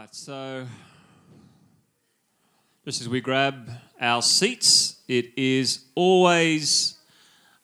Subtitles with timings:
[0.00, 0.66] right, so
[2.86, 3.70] just as we grab
[4.00, 6.96] our seats, it is always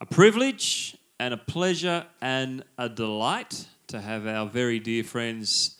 [0.03, 5.79] a privilege and a pleasure and a delight to have our very dear friends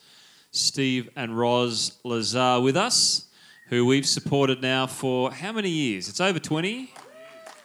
[0.49, 3.27] Steve and Roz Lazar with us,
[3.69, 6.09] who we've supported now for how many years?
[6.09, 6.91] It's over 20.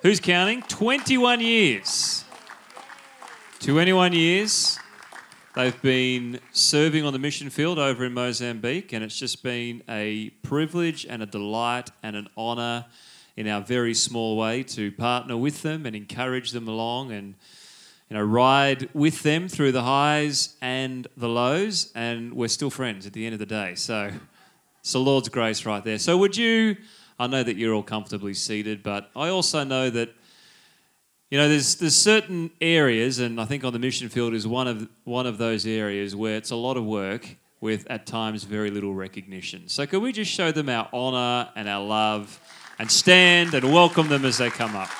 [0.02, 0.60] Who's counting?
[0.62, 2.24] 21 years.
[3.60, 4.78] 21 years.
[5.54, 10.30] They've been serving on the mission field over in Mozambique, and it's just been a
[10.42, 12.86] privilege and a delight and an honour
[13.36, 17.34] in our very small way to partner with them and encourage them along and
[18.08, 23.06] you know ride with them through the highs and the lows and we're still friends
[23.06, 23.74] at the end of the day.
[23.74, 24.10] So
[24.80, 25.98] it's the lord's grace right there.
[25.98, 26.78] So would you
[27.18, 30.14] i know that you're all comfortably seated but i also know that
[31.32, 34.68] you know, there's there's certain areas, and I think on the mission field is one
[34.68, 37.26] of one of those areas where it's a lot of work
[37.58, 39.66] with at times very little recognition.
[39.66, 42.38] So could we just show them our honour and our love,
[42.78, 44.90] and stand and welcome them as they come up?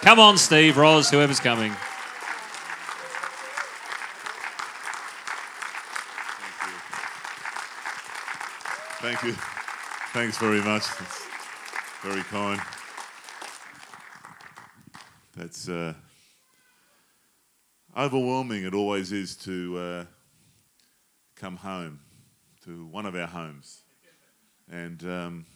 [0.00, 1.72] Come on, Steve, Roz, whoever's coming.
[9.02, 9.34] Thank you.
[10.14, 10.84] Thanks very much.
[10.98, 11.26] That's
[12.02, 12.62] very kind.
[15.36, 15.94] That's uh,
[17.96, 18.64] overwhelming.
[18.64, 20.04] It always is to uh,
[21.34, 21.98] come home
[22.64, 23.82] to one of our homes,
[24.70, 25.46] and um,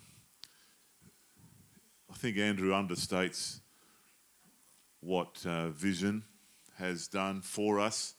[2.11, 3.61] I think Andrew understates
[4.99, 6.25] what uh, Vision
[6.77, 8.15] has done for us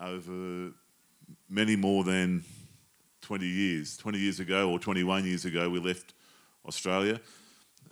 [0.00, 0.72] over
[1.48, 2.42] many more than
[3.20, 3.96] 20 years.
[3.98, 6.12] 20 years ago, or 21 years ago, we left
[6.66, 7.20] Australia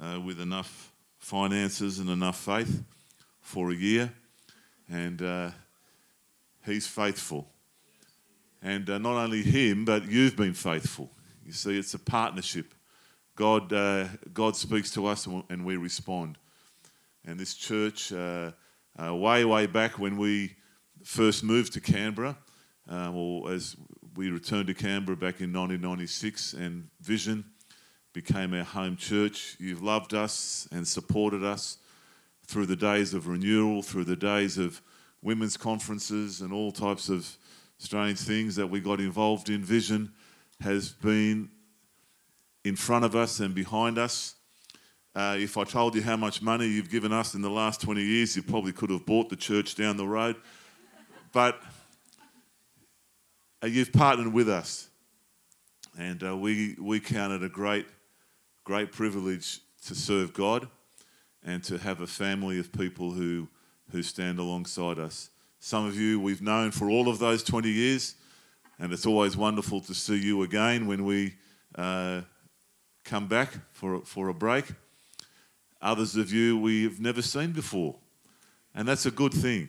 [0.01, 0.90] uh, with enough
[1.21, 2.83] finances and enough faith
[3.41, 4.13] for a year,
[4.89, 5.51] and uh,
[6.65, 7.49] he's faithful.
[8.63, 11.11] And uh, not only him, but you've been faithful.
[11.47, 12.75] You see, it's a partnership.
[13.37, 16.37] God, uh, God speaks to us and we respond.
[17.25, 18.51] And this church, uh,
[19.03, 20.57] uh, way, way back when we
[21.05, 22.37] first moved to Canberra,
[22.91, 23.77] uh, or as
[24.15, 27.45] we returned to Canberra back in 1996, and Vision
[28.13, 29.57] became our home church.
[29.59, 31.79] You've loved us and supported us
[32.47, 34.83] through the days of renewal, through the days of
[35.23, 37.37] women's conferences and all types of
[37.79, 39.63] strange things that we got involved in.
[39.63, 40.13] Vision
[40.61, 41.49] has been
[42.65, 44.35] in front of us and behind us.
[45.15, 48.03] Uh, if I told you how much money you've given us in the last 20
[48.03, 50.37] years, you probably could have bought the church down the road.
[51.33, 51.61] But
[53.63, 54.89] uh, you've partnered with us,
[55.99, 57.87] and uh, we, we count it a great
[58.65, 60.69] great privilege to serve God
[61.43, 63.49] and to have a family of people who,
[63.91, 65.31] who stand alongside us.
[65.59, 68.15] Some of you we've known for all of those 20 years,
[68.79, 71.35] and it's always wonderful to see you again when we
[71.75, 72.23] uh,
[73.05, 74.67] come back for, for a break.
[75.83, 77.97] Others of you we've never seen before,
[78.75, 79.69] and that's a good thing.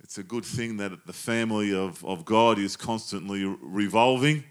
[0.00, 4.44] It's a good thing that the family of, of God is constantly revolving,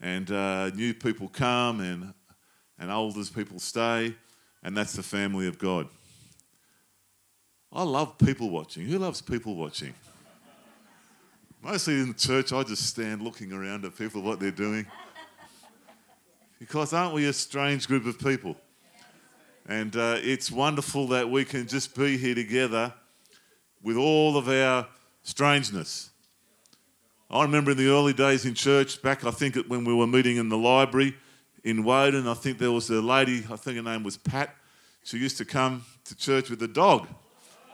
[0.00, 2.12] and uh, new people come, and
[2.78, 4.14] and old as people stay,
[4.62, 5.88] and that's the family of God.
[7.72, 8.86] I love people watching.
[8.86, 9.94] Who loves people watching?
[11.62, 14.86] Mostly in the church, I just stand looking around at people, what they're doing.
[16.58, 18.56] Because aren't we a strange group of people?
[19.66, 22.94] And uh, it's wonderful that we can just be here together
[23.82, 24.86] with all of our
[25.22, 26.10] strangeness.
[27.30, 30.38] I remember in the early days in church, back I think when we were meeting
[30.38, 31.14] in the library,
[31.68, 32.26] in Woden.
[32.26, 34.54] I think there was a lady, I think her name was Pat.
[35.04, 37.06] She used to come to church with a dog.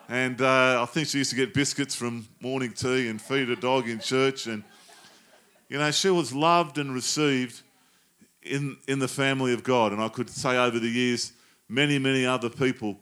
[0.08, 3.56] And uh, I think she used to get biscuits from morning tea and feed a
[3.56, 4.46] dog in church.
[4.46, 4.64] And,
[5.68, 7.62] you know, she was loved and received
[8.42, 9.92] in, in the family of God.
[9.92, 11.32] And I could say over the years,
[11.68, 12.98] many, many other people.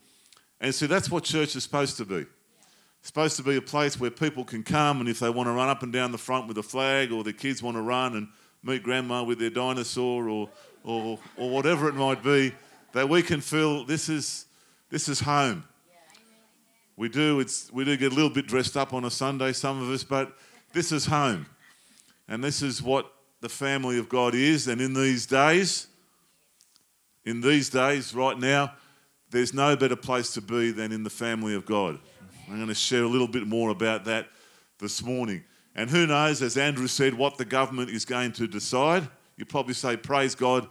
[0.61, 2.27] And so that's what church is supposed to be.
[3.01, 5.53] It's supposed to be a place where people can come and if they want to
[5.53, 8.15] run up and down the front with a flag or their kids want to run
[8.15, 8.29] and
[8.63, 10.49] meet grandma with their dinosaur or
[10.85, 12.53] or, or whatever it might be,
[12.93, 14.47] that we can feel this is,
[14.91, 15.65] this is home.
[16.97, 19.81] We do, it's, we do get a little bit dressed up on a Sunday, some
[19.81, 20.37] of us, but
[20.73, 21.47] this is home.
[22.29, 24.69] And this is what the family of God is.
[24.69, 25.89] And in these days,
[27.25, 28.73] in these days, right now,
[29.31, 31.99] there's no better place to be than in the family of God.
[32.49, 34.29] I'm going to share a little bit more about that
[34.79, 35.43] this morning.
[35.75, 39.09] And who knows, as Andrew said, what the government is going to decide.
[39.43, 40.69] You'd probably say, Praise God,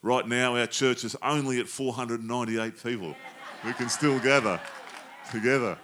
[0.00, 3.14] right now our church is only at 498 people.
[3.66, 4.58] We can still gather
[5.30, 5.76] together.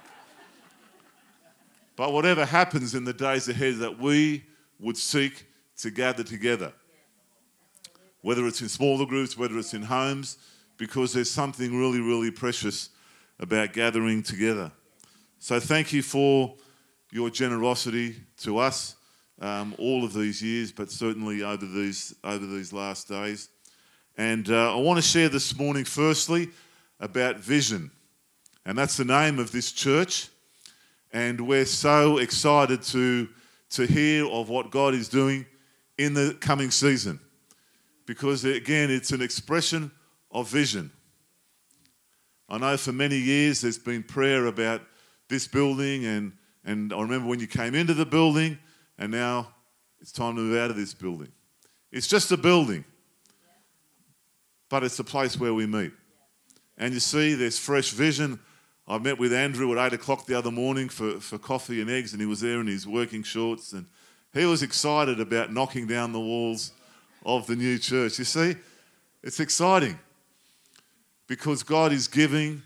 [1.96, 4.42] But whatever happens in the days ahead, that we
[4.78, 5.44] would seek
[5.82, 6.72] to gather together.
[8.22, 10.38] whether it's in smaller groups, whether it's in homes,
[10.78, 12.88] because there's something really, really precious
[13.38, 14.72] about gathering together.
[15.40, 16.54] So thank you for
[17.12, 18.96] your generosity to us
[19.40, 23.48] um, all of these years, but certainly over these over these last days.
[24.16, 26.50] And uh, I want to share this morning, firstly,
[26.98, 27.90] about vision,
[28.66, 30.28] and that's the name of this church.
[31.12, 33.28] And we're so excited to
[33.70, 35.46] to hear of what God is doing
[35.96, 37.20] in the coming season,
[38.06, 39.90] because again, it's an expression
[40.30, 40.90] of vision.
[42.48, 44.82] I know for many years there's been prayer about
[45.28, 46.32] this building, and,
[46.64, 48.58] and I remember when you came into the building,
[49.00, 49.48] and now
[50.00, 51.32] it's time to move out of this building.
[51.90, 52.84] It's just a building,
[54.68, 55.90] but it's a place where we meet.
[56.78, 58.38] And you see, there's fresh vision.
[58.86, 62.12] I met with Andrew at 8 o'clock the other morning for, for coffee and eggs,
[62.12, 63.86] and he was there in his working shorts, and
[64.32, 66.72] he was excited about knocking down the walls
[67.26, 68.18] of the new church.
[68.18, 68.54] You see,
[69.22, 69.98] it's exciting
[71.26, 72.62] because God is giving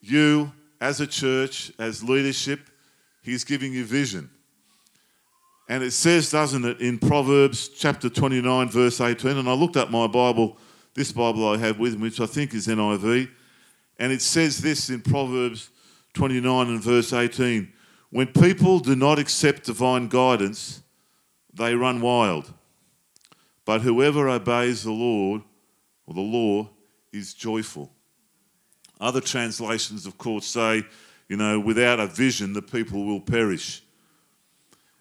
[0.00, 2.60] you as a church, as leadership,
[3.22, 4.30] He's giving you vision.
[5.68, 9.90] And it says, doesn't it, in Proverbs chapter 29, verse 18, and I looked up
[9.90, 10.58] my Bible,
[10.94, 13.28] this Bible I have with me, which I think is NIV,
[13.98, 15.70] and it says this in Proverbs
[16.14, 17.72] 29 and verse 18
[18.10, 20.82] When people do not accept divine guidance,
[21.52, 22.52] they run wild.
[23.64, 25.42] But whoever obeys the Lord
[26.06, 26.70] or the law
[27.12, 27.90] is joyful.
[29.00, 30.84] Other translations, of course, say,
[31.28, 33.82] you know, without a vision, the people will perish.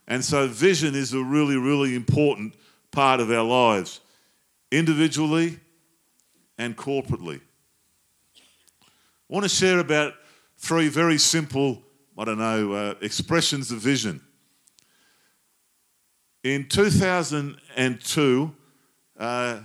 [0.07, 2.53] And so, vision is a really, really important
[2.91, 4.01] part of our lives,
[4.71, 5.59] individually
[6.57, 7.41] and corporately.
[8.37, 10.13] I want to share about
[10.57, 11.81] three very simple,
[12.17, 14.21] I don't know, uh, expressions of vision.
[16.43, 18.55] In 2002,
[19.17, 19.59] uh,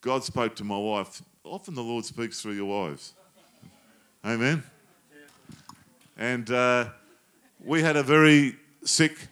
[0.00, 1.22] God spoke to my wife.
[1.44, 3.14] Often the Lord speaks through your wives.
[4.24, 4.64] Amen.
[6.16, 6.88] And uh,
[7.64, 8.56] we had a very
[8.88, 9.28] sick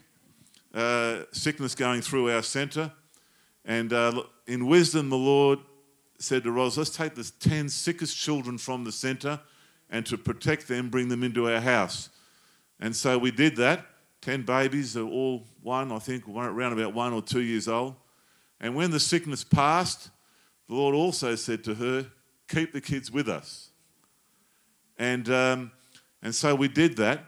[0.74, 2.92] uh, sickness going through our centre.
[3.64, 5.58] And uh, in wisdom, the Lord
[6.18, 9.40] said to Roz, let's take the 10 sickest children from the centre
[9.88, 12.10] and to protect them, bring them into our house.
[12.78, 13.86] And so we did that.
[14.20, 17.94] 10 babies, are all one, I think, around about one or two years old.
[18.60, 20.10] And when the sickness passed,
[20.68, 22.06] the Lord also said to her,
[22.48, 23.70] Keep the kids with us.
[24.98, 25.72] And, um,
[26.22, 27.24] and so we did that.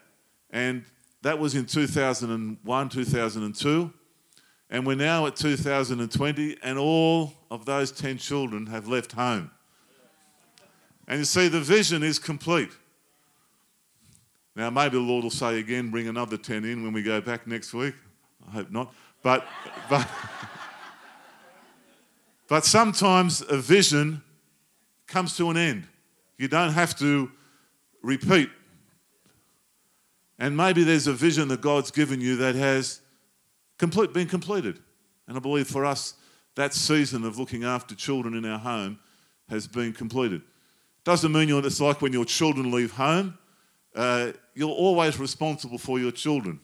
[0.50, 0.84] And
[1.22, 3.92] that was in 2001, 2002.
[4.70, 9.50] And we're now at 2020, and all of those 10 children have left home.
[11.06, 12.70] And you see, the vision is complete.
[14.54, 17.46] Now, maybe the Lord will say again, bring another 10 in when we go back
[17.46, 17.94] next week.
[18.46, 18.92] I hope not.
[19.22, 19.46] But,
[19.90, 20.06] but,
[22.46, 24.22] but sometimes a vision
[25.06, 25.86] comes to an end.
[26.36, 27.30] You don't have to
[28.02, 28.50] repeat.
[30.38, 33.00] And maybe there's a vision that God's given you that has
[33.78, 34.78] complete, been completed.
[35.26, 36.14] And I believe for us,
[36.54, 38.98] that season of looking after children in our home
[39.48, 40.42] has been completed.
[41.04, 43.38] Doesn't mean you're, it's like when your children leave home,
[43.94, 46.60] uh, you're always responsible for your children.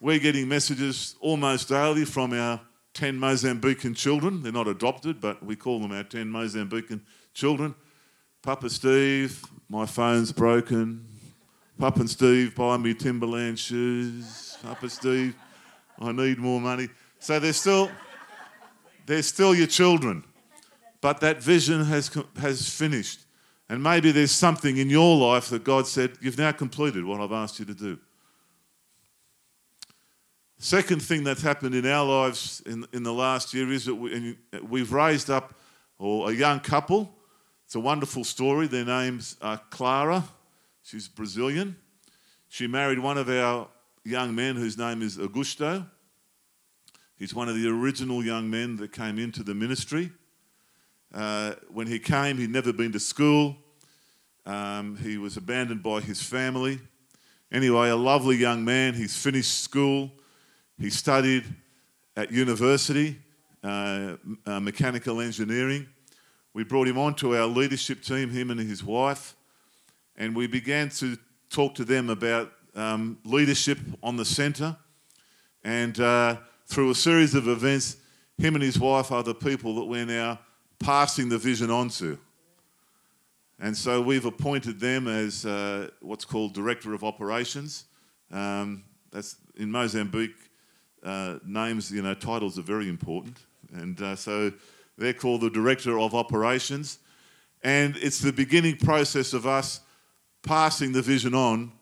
[0.00, 2.60] We're getting messages almost daily from our
[2.94, 4.42] 10 Mozambican children.
[4.42, 7.00] They're not adopted, but we call them our 10 Mozambican
[7.32, 7.74] children.
[8.42, 11.06] Papa Steve, my phone's broken.
[11.78, 14.56] Papa and Steve, buy me Timberland shoes.
[14.62, 15.34] Papa Steve,
[15.98, 16.88] I need more money.
[17.18, 17.90] So they're still,
[19.06, 20.24] they're still your children.
[21.00, 23.20] But that vision has, has finished.
[23.68, 27.32] And maybe there's something in your life that God said, You've now completed what I've
[27.32, 27.98] asked you to do.
[30.58, 34.38] Second thing that's happened in our lives in, in the last year is that we,
[34.62, 35.54] we've raised up
[35.98, 37.14] or a young couple
[37.74, 38.66] it's a wonderful story.
[38.66, 40.24] Their names are Clara.
[40.84, 41.76] She's Brazilian.
[42.50, 43.68] She married one of our
[44.04, 45.86] young men whose name is Augusto.
[47.16, 50.12] He's one of the original young men that came into the ministry.
[51.14, 53.56] Uh, when he came, he'd never been to school.
[54.44, 56.78] Um, he was abandoned by his family.
[57.50, 58.92] Anyway, a lovely young man.
[58.92, 60.12] He's finished school.
[60.78, 61.44] He studied
[62.14, 63.16] at university,
[63.62, 65.86] uh, uh, mechanical engineering.
[66.52, 69.34] We brought him onto our leadership team, him and his wife,
[70.16, 71.16] and we began to
[71.50, 74.76] talk to them about um, leadership on the centre.
[75.62, 77.96] And uh, through a series of events,
[78.38, 80.40] him and his wife are the people that we're now
[80.78, 82.18] passing the vision on to.
[83.60, 87.84] And so we've appointed them as uh, what's called Director of Operations.
[88.30, 90.34] Um, that's in Mozambique.
[91.02, 93.38] Uh, names, you know, titles are very important.
[93.72, 94.52] And uh, so
[94.96, 96.98] They're called the Director of Operations.
[97.62, 99.80] And it's the beginning process of us
[100.44, 101.72] passing the vision on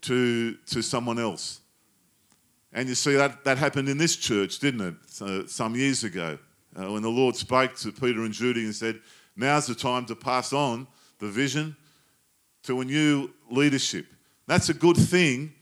[0.00, 1.60] to, to someone else.
[2.72, 6.38] And you see, that, that happened in this church, didn't it, so, some years ago,
[6.74, 9.00] uh, when the Lord spoke to Peter and Judy and said,
[9.36, 10.86] Now's the time to pass on
[11.18, 11.76] the vision
[12.64, 14.06] to a new leadership.
[14.46, 15.54] That's a good thing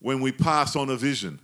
[0.00, 1.38] when we pass on a vision.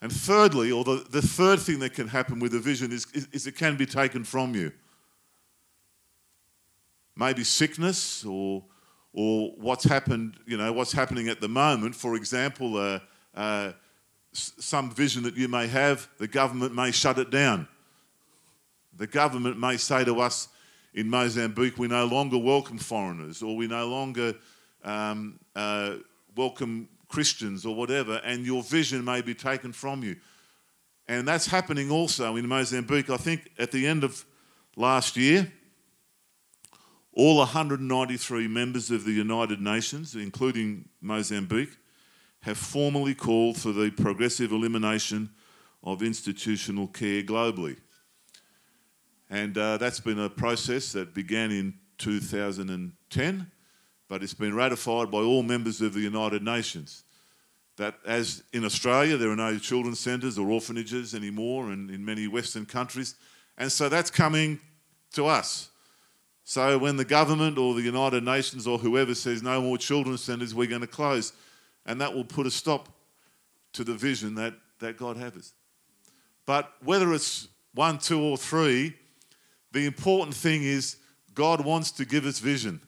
[0.00, 3.28] And thirdly, or the, the third thing that can happen with a vision is, is,
[3.32, 4.72] is it can be taken from you.
[7.16, 8.64] Maybe sickness or,
[9.12, 11.94] or what's happened, you know, what's happening at the moment.
[11.94, 12.98] For example, uh,
[13.34, 13.72] uh,
[14.32, 17.68] some vision that you may have, the government may shut it down.
[18.96, 20.48] The government may say to us
[20.92, 24.34] in Mozambique, we no longer welcome foreigners, or we no longer
[24.84, 25.94] um, uh,
[26.36, 30.16] welcome Christians, or whatever, and your vision may be taken from you.
[31.06, 33.08] And that's happening also in Mozambique.
[33.10, 34.24] I think at the end of
[34.74, 35.52] last year,
[37.14, 41.76] all 193 members of the United Nations, including Mozambique,
[42.40, 45.30] have formally called for the progressive elimination
[45.82, 47.76] of institutional care globally.
[49.30, 53.50] And uh, that's been a process that began in 2010,
[54.08, 57.04] but it's been ratified by all members of the United Nations.
[57.76, 62.28] That, as in Australia, there are no children's centres or orphanages anymore, and in many
[62.28, 63.14] Western countries.
[63.56, 64.60] And so that's coming
[65.12, 65.70] to us.
[66.44, 70.54] So when the government or the United Nations or whoever says no more children's centres,
[70.54, 71.32] we're going to close.
[71.86, 72.90] And that will put a stop
[73.72, 75.54] to the vision that, that God has.
[76.46, 78.94] But whether it's one, two, or three,
[79.72, 80.96] the important thing is
[81.34, 82.80] God wants to give us vision.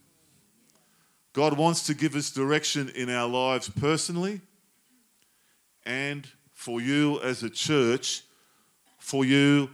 [1.33, 4.41] God wants to give us direction in our lives personally
[5.85, 8.23] and for you as a church,
[8.99, 9.71] for you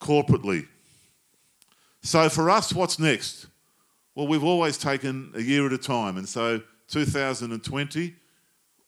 [0.00, 0.66] corporately.
[2.02, 3.46] So for us, what's next?
[4.16, 6.16] Well, we've always taken a year at a time.
[6.16, 8.14] And so 2020,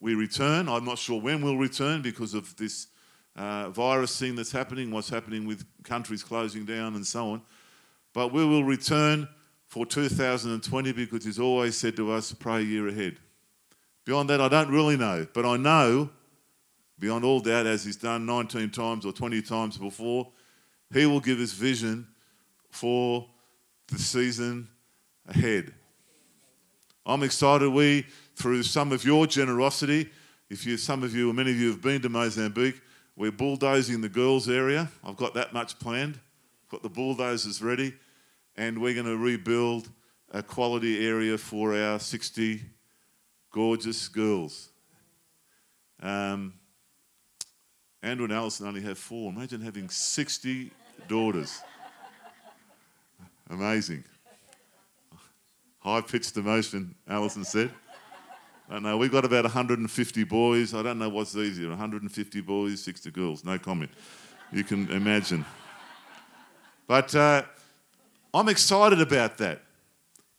[0.01, 0.67] we return.
[0.67, 2.87] I'm not sure when we'll return because of this
[3.37, 7.41] uh, virus thing that's happening, what's happening with countries closing down and so on.
[8.13, 9.29] But we will return
[9.65, 13.17] for 2020 because He's always said to us, pray a year ahead.
[14.03, 15.25] Beyond that, I don't really know.
[15.33, 16.09] But I know,
[16.99, 20.31] beyond all doubt, as He's done 19 times or 20 times before,
[20.93, 22.07] He will give us vision
[22.75, 23.25] for
[23.87, 24.67] the season
[25.27, 25.73] ahead.
[27.05, 27.69] I'm excited.
[27.69, 28.05] We,
[28.35, 30.09] through some of your generosity,
[30.49, 32.81] if you, some of you, or many of you have been to Mozambique,
[33.15, 34.89] we're bulldozing the girls' area.
[35.03, 36.19] I've got that much planned.
[36.65, 37.93] I've Got the bulldozers ready,
[38.57, 39.89] and we're going to rebuild
[40.31, 42.61] a quality area for our 60
[43.51, 44.69] gorgeous girls.
[46.01, 46.55] Um,
[48.03, 49.31] Andrew and Alison only have four.
[49.31, 50.71] Imagine having 60
[51.07, 51.61] daughters.
[53.49, 54.03] Amazing.
[55.79, 57.71] High pitched emotion, Alison said.
[58.67, 60.73] I know we've got about 150 boys.
[60.73, 63.43] I don't know what's easier 150 boys, 60 girls.
[63.43, 63.91] No comment.
[64.51, 65.45] You can imagine.
[66.87, 67.43] But uh,
[68.33, 69.61] I'm excited about that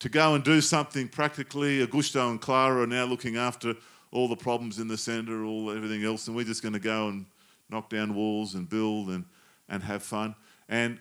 [0.01, 1.87] to go and do something practically.
[1.87, 3.75] Augusto and Clara are now looking after
[4.11, 7.09] all the problems in the centre, all everything else, and we're just going to go
[7.09, 7.27] and
[7.71, 9.25] knock down walls and build and,
[9.69, 10.35] and have fun.
[10.69, 10.99] And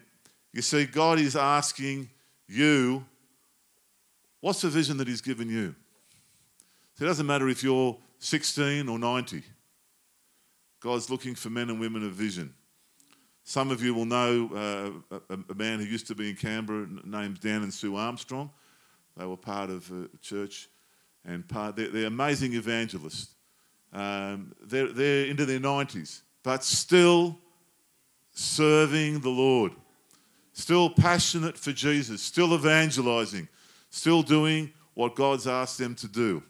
[0.56, 2.10] you see, God is asking
[2.48, 3.04] you,
[4.40, 5.76] what's the vision that He's given you?
[6.94, 9.44] So it doesn't matter if you're 16 or 90.
[10.80, 12.54] God's looking for men and women of vision.
[13.44, 14.50] Some of you will know
[15.12, 18.50] uh, a, a, man who used to be in Canberra named Dan and Sue Armstrong.
[19.18, 20.70] They were part of a church
[21.26, 23.36] and part, they're, they're amazing evangelists.
[23.92, 27.38] Um, they're, they're into their 90s, but still
[28.32, 29.74] serving the Lord
[30.56, 33.48] still passionate for Jesus, still evangelizing,
[33.90, 36.42] still doing what God's asked them to do.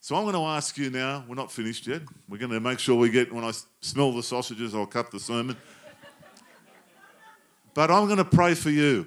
[0.00, 2.00] So I'm going to ask you now, we're not finished yet.
[2.26, 5.20] We're going to make sure we get, when I smell the sausages, I'll cut the
[5.20, 5.58] sermon.
[7.74, 9.06] but I'm going to pray for you.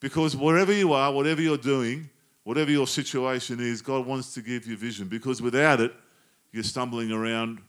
[0.00, 2.08] Because wherever you are, whatever you're doing,
[2.44, 5.08] whatever your situation is, God wants to give you vision.
[5.08, 5.92] Because without it,
[6.52, 7.60] you're stumbling around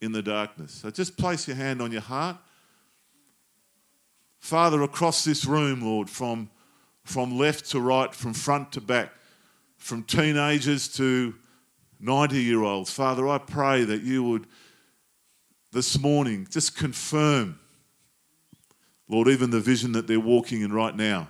[0.00, 0.72] in the darkness.
[0.72, 2.36] So just place your hand on your heart
[4.40, 6.50] Father, across this room, Lord, from,
[7.04, 9.12] from left to right, from front to back,
[9.76, 11.34] from teenagers to
[12.00, 14.46] 90 year olds, Father, I pray that you would
[15.72, 17.60] this morning just confirm,
[19.08, 21.28] Lord, even the vision that they're walking in right now.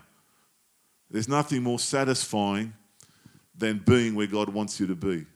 [1.10, 2.72] There's nothing more satisfying
[3.56, 5.26] than being where God wants you to be.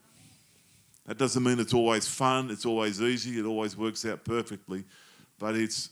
[1.06, 4.84] That doesn't mean it's always fun, it's always easy, it always works out perfectly.
[5.38, 5.90] but it's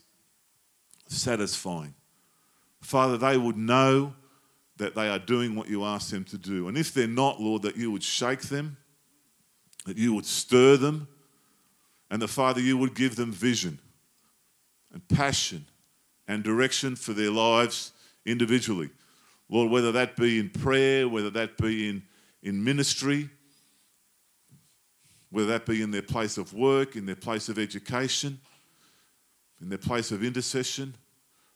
[1.13, 1.95] satisfying.
[2.81, 4.15] Father, they would know
[4.77, 6.69] that they are doing what you ask them to do.
[6.69, 8.77] And if they're not, Lord, that you would shake them,
[9.87, 11.09] that you would stir them,
[12.11, 13.79] and that, Father, you would give them vision
[14.93, 15.67] and passion
[16.29, 17.93] and direction for their lives
[18.27, 18.91] individually.
[19.49, 22.03] Lord, whether that be in prayer, whether that be in,
[22.43, 23.29] in ministry,
[25.31, 28.39] whether that be in their place of work, in their place of education,
[29.61, 30.95] in their place of intercession.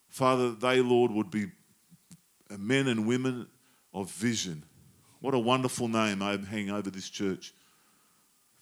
[0.08, 1.46] Father, they, Lord, would be
[2.56, 3.46] men and women
[3.92, 4.64] of vision.
[5.20, 7.52] What a wonderful name I hang over this church.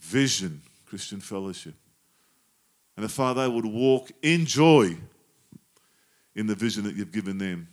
[0.01, 1.75] Vision, Christian Fellowship.
[2.97, 4.97] And the Father, they would walk in joy
[6.35, 7.69] in the vision that you've given them.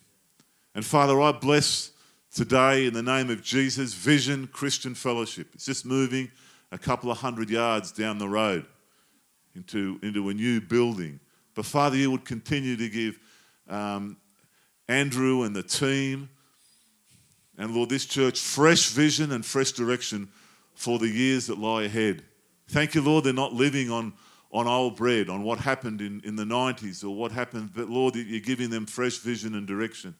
[0.74, 1.92] And Father, I bless
[2.34, 5.50] today in the name of Jesus, Vision Christian Fellowship.
[5.54, 6.32] It's just moving
[6.72, 8.66] a couple of hundred yards down the road
[9.56, 11.20] into, into a new building.
[11.54, 13.20] But Father, you would continue to give
[13.70, 14.18] um,
[14.88, 16.30] Andrew and the team
[17.58, 20.30] and Lord, this church fresh vision and fresh direction
[20.74, 22.24] for the years that lie ahead.
[22.70, 24.14] Thank you, Lord, they're not living on,
[24.52, 28.16] on old bread, on what happened in, in the 90s or what happened, but Lord,
[28.16, 30.16] you're giving them fresh vision and direction.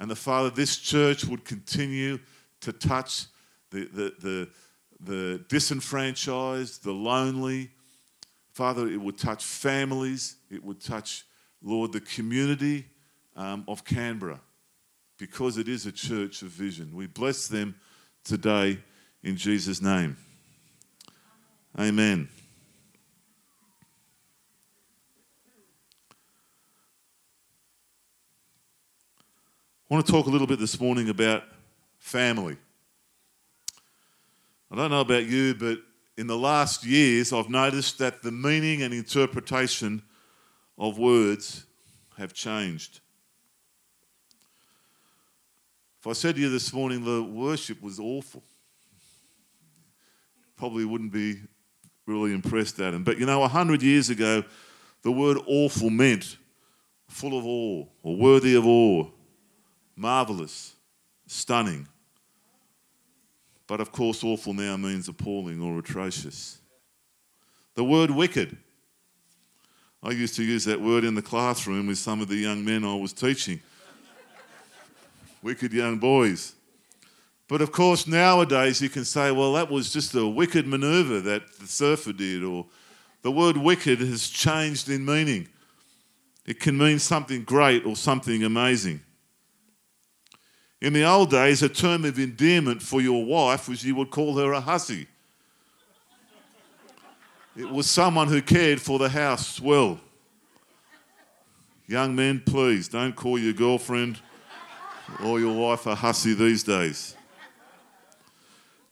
[0.00, 2.18] And the Father, this church would continue
[2.62, 3.26] to touch
[3.70, 4.48] the, the, the,
[4.98, 7.70] the disenfranchised, the lonely.
[8.54, 11.25] Father, it would touch families, it would touch,
[11.66, 12.86] Lord, the community
[13.34, 14.40] um, of Canberra
[15.18, 16.94] because it is a church of vision.
[16.94, 17.74] We bless them
[18.22, 18.78] today
[19.24, 20.16] in Jesus' name.
[21.76, 22.28] Amen.
[29.90, 31.42] I want to talk a little bit this morning about
[31.98, 32.56] family.
[34.70, 35.78] I don't know about you, but
[36.16, 40.02] in the last years, I've noticed that the meaning and interpretation
[40.78, 41.65] of words
[42.16, 43.00] have changed.
[46.00, 48.42] If I said to you this morning the worship was awful,
[50.56, 51.40] probably wouldn't be
[52.06, 53.04] really impressed at him.
[53.04, 54.44] But you know, a hundred years ago,
[55.02, 56.36] the word awful meant
[57.08, 59.06] full of awe or worthy of awe,
[59.94, 60.74] marvelous,
[61.26, 61.86] stunning.
[63.66, 66.58] But of course, awful now means appalling or atrocious.
[67.74, 68.56] The word wicked.
[70.06, 72.84] I used to use that word in the classroom with some of the young men
[72.84, 73.60] I was teaching.
[75.42, 76.54] wicked young boys.
[77.48, 81.58] But of course, nowadays you can say, well, that was just a wicked maneuver that
[81.58, 82.66] the surfer did, or
[83.22, 85.48] the word wicked has changed in meaning.
[86.46, 89.00] It can mean something great or something amazing.
[90.80, 94.38] In the old days, a term of endearment for your wife was you would call
[94.38, 95.08] her a hussy.
[97.56, 99.98] It was someone who cared for the house well.
[101.86, 104.20] Young men, please don't call your girlfriend
[105.24, 107.16] or your wife a hussy these days.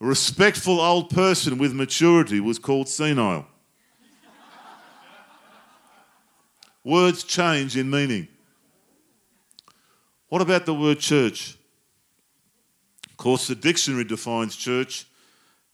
[0.00, 3.46] A respectful old person with maturity was called senile.
[6.82, 8.28] Words change in meaning.
[10.28, 11.56] What about the word church?
[13.10, 15.06] Of course, the dictionary defines church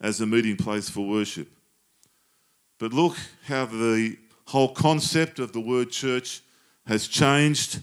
[0.01, 1.49] as a meeting place for worship.
[2.81, 4.17] But look how the
[4.47, 6.41] whole concept of the word church
[6.87, 7.83] has changed,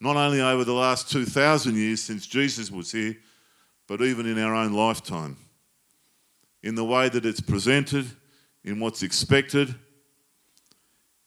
[0.00, 3.16] not only over the last 2,000 years since Jesus was here,
[3.88, 5.36] but even in our own lifetime.
[6.62, 8.06] In the way that it's presented,
[8.62, 9.74] in what's expected,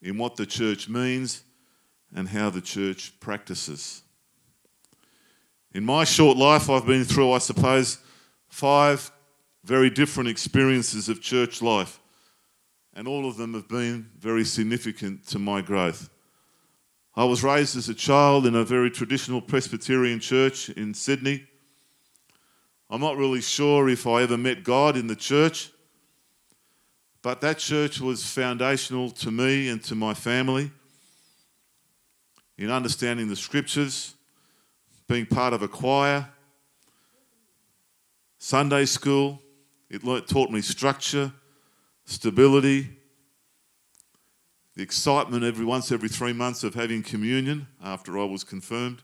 [0.01, 1.43] in what the church means,
[2.15, 4.03] and how the church practices.
[5.73, 7.97] In my short life, I've been through, I suppose,
[8.47, 9.11] five
[9.65, 11.99] very different experiences of church life,
[12.95, 16.09] and all of them have been very significant to my growth.
[17.15, 21.45] I was raised as a child in a very traditional Presbyterian church in Sydney.
[22.89, 25.71] I'm not really sure if I ever met God in the church,
[27.21, 30.71] but that church was foundational to me and to my family
[32.57, 34.13] in understanding the scriptures
[35.07, 36.29] being part of a choir,
[38.37, 39.41] Sunday school.
[39.89, 41.31] It taught me structure,
[42.05, 42.89] stability,
[44.75, 49.03] the excitement every once every three months of having communion after I was confirmed.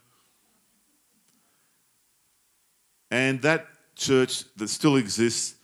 [3.10, 5.56] And that church that still exists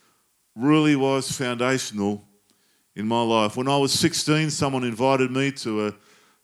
[0.54, 2.24] really was foundational
[2.94, 3.56] in my life.
[3.56, 5.94] When I was 16, someone invited me to a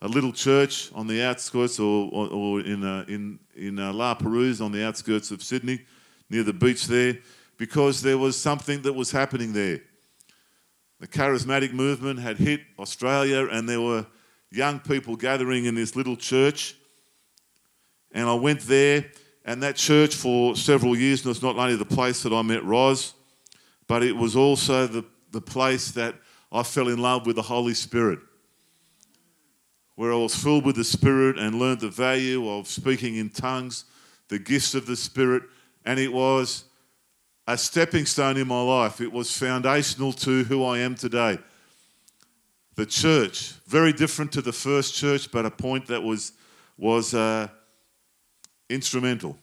[0.01, 4.13] a little church on the outskirts or, or, or in, uh, in, in uh, La
[4.13, 5.81] Perouse on the outskirts of Sydney,
[6.29, 7.17] near the beach there,
[7.57, 9.81] because there was something that was happening there.
[11.05, 14.07] The charismatic movement had hit Australia, and there were
[14.49, 16.75] young people gathering in this little church.
[18.11, 19.05] And I went there,
[19.45, 23.13] and that church for several years was not only the place that I met Roz,
[23.85, 26.15] but it was also the, the place that
[26.51, 28.17] I fell in love with the Holy Spirit,
[29.93, 33.85] where I was filled with the Spirit and learned the value of speaking in tongues,
[34.29, 35.43] the gifts of the Spirit,
[35.85, 36.63] and it was
[37.47, 39.01] a stepping stone in my life.
[39.01, 41.37] It was foundational to who I am today.
[42.75, 46.33] The church, very different to the first church, but a point that was,
[46.77, 47.47] was uh,
[48.69, 49.37] instrumental.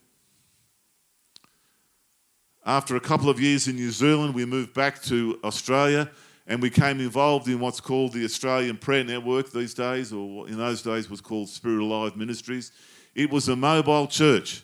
[2.65, 6.11] After a couple of years in New Zealand, we moved back to Australia
[6.47, 10.59] and we came involved in what's called the Australian Prayer Network these days, or in
[10.59, 12.73] those days was called Spirit Alive Ministries.
[13.15, 14.62] It was a mobile church.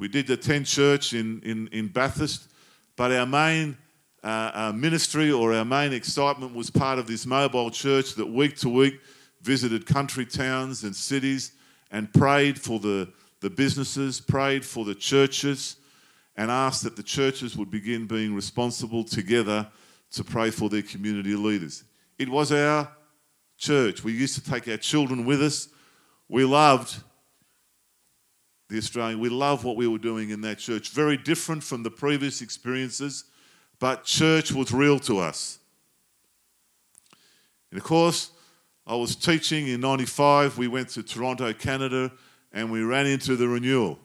[0.00, 2.48] We did attend church in, in, in Bathurst,
[2.96, 3.76] but our main
[4.22, 8.56] uh, our ministry or our main excitement was part of this mobile church that week
[8.58, 8.98] to week
[9.42, 11.52] visited country towns and cities
[11.90, 13.10] and prayed for the,
[13.40, 15.76] the businesses, prayed for the churches,
[16.36, 19.66] and asked that the churches would begin being responsible together
[20.12, 21.84] to pray for their community leaders.
[22.18, 22.90] It was our
[23.58, 24.02] church.
[24.02, 25.68] We used to take our children with us.
[26.28, 27.02] We loved
[28.70, 29.18] the Australian.
[29.18, 30.90] We love what we were doing in that church.
[30.90, 33.24] Very different from the previous experiences,
[33.80, 35.58] but church was real to us.
[37.70, 38.30] And of course,
[38.86, 40.56] I was teaching in 95.
[40.56, 42.12] We went to Toronto, Canada,
[42.52, 43.98] and we ran into the renewal.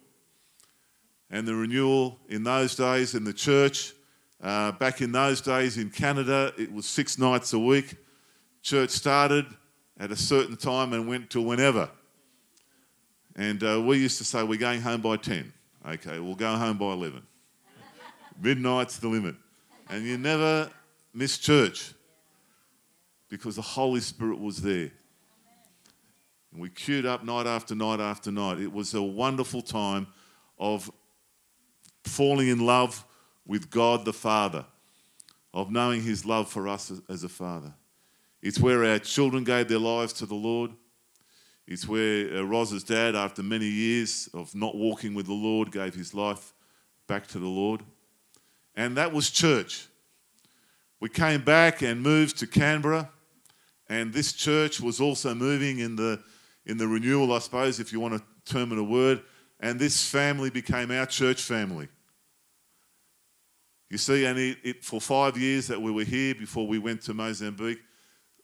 [1.29, 3.93] And the renewal in those days in the church,
[4.41, 7.95] uh, back in those days in Canada, it was six nights a week.
[8.61, 9.45] Church started
[9.99, 11.89] at a certain time and went to whenever.
[13.35, 15.51] And uh, we used to say, we're going home by 10.
[15.87, 17.21] Okay, we'll go home by 11.
[18.41, 19.35] Midnight's the limit.
[19.89, 20.69] And you never
[21.13, 21.93] miss church
[23.29, 24.91] because the Holy Spirit was there.
[26.51, 28.59] And we queued up night after night after night.
[28.59, 30.07] It was a wonderful time
[30.57, 30.89] of
[32.03, 33.05] falling in love
[33.45, 34.65] with God the Father,
[35.53, 37.73] of knowing His love for us as a Father.
[38.41, 40.71] It's where our children gave their lives to the Lord.
[41.67, 45.95] It's where uh, Roz's dad, after many years of not walking with the Lord, gave
[45.95, 46.53] his life
[47.07, 47.81] back to the Lord.
[48.75, 49.87] And that was church.
[50.99, 53.09] We came back and moved to Canberra,
[53.89, 56.21] and this church was also moving in the,
[56.65, 59.21] in the renewal, I suppose, if you want to term it a word.
[59.59, 61.87] And this family became our church family.
[63.89, 67.01] You see, and it, it, for five years that we were here before we went
[67.03, 67.79] to Mozambique,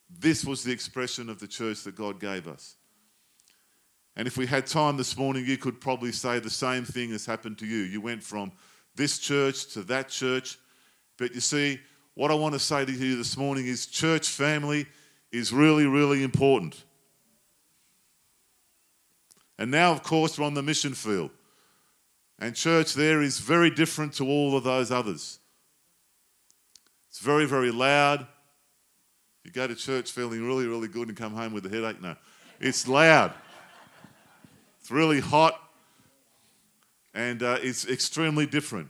[0.09, 2.75] this was the expression of the church that God gave us.
[4.21, 7.25] And if we had time this morning, you could probably say the same thing has
[7.25, 7.77] happened to you.
[7.77, 8.51] You went from
[8.93, 10.59] this church to that church.
[11.17, 11.79] But you see,
[12.13, 14.85] what I want to say to you this morning is church family
[15.31, 16.83] is really, really important.
[19.57, 21.31] And now, of course, we're on the mission field.
[22.37, 25.39] And church there is very different to all of those others.
[27.09, 28.27] It's very, very loud.
[29.43, 31.99] You go to church feeling really, really good and come home with a headache.
[32.03, 32.15] No,
[32.59, 33.33] it's loud.
[34.81, 35.61] It's really hot
[37.13, 38.89] and uh, it's extremely different.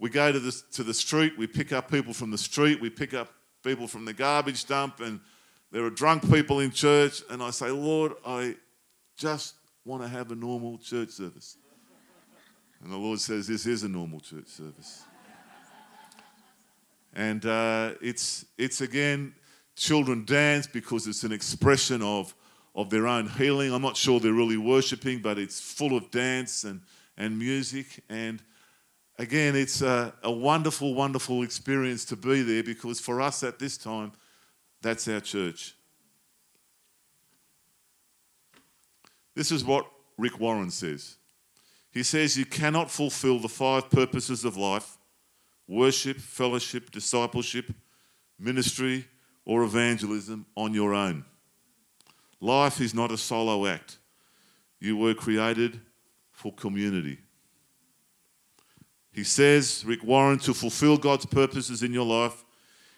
[0.00, 2.90] We go to the, to the street, we pick up people from the street, we
[2.90, 3.28] pick up
[3.62, 5.20] people from the garbage dump, and
[5.70, 7.22] there are drunk people in church.
[7.30, 8.56] And I say, Lord, I
[9.16, 9.54] just
[9.84, 11.56] want to have a normal church service.
[12.82, 15.04] And the Lord says, This is a normal church service.
[17.14, 19.34] and uh, it's, it's again,
[19.76, 22.34] children dance because it's an expression of
[22.74, 23.72] of their own healing.
[23.72, 26.80] I'm not sure they're really worshiping, but it's full of dance and,
[27.16, 28.02] and music.
[28.08, 28.42] And
[29.18, 33.76] again, it's a, a wonderful, wonderful experience to be there because for us at this
[33.76, 34.12] time,
[34.80, 35.74] that's our church.
[39.34, 39.86] This is what
[40.18, 41.16] Rick Warren says.
[41.90, 44.98] He says, You cannot fulfill the five purposes of life
[45.68, 47.72] worship, fellowship, discipleship,
[48.38, 49.06] ministry,
[49.44, 51.24] or evangelism on your own.
[52.42, 53.98] Life is not a solo act.
[54.80, 55.80] You were created
[56.32, 57.18] for community.
[59.12, 62.44] He says, Rick Warren, to fulfill God's purposes in your life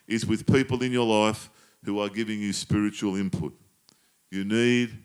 [0.09, 1.50] is with people in your life
[1.85, 3.52] who are giving you spiritual input.
[4.30, 4.96] You need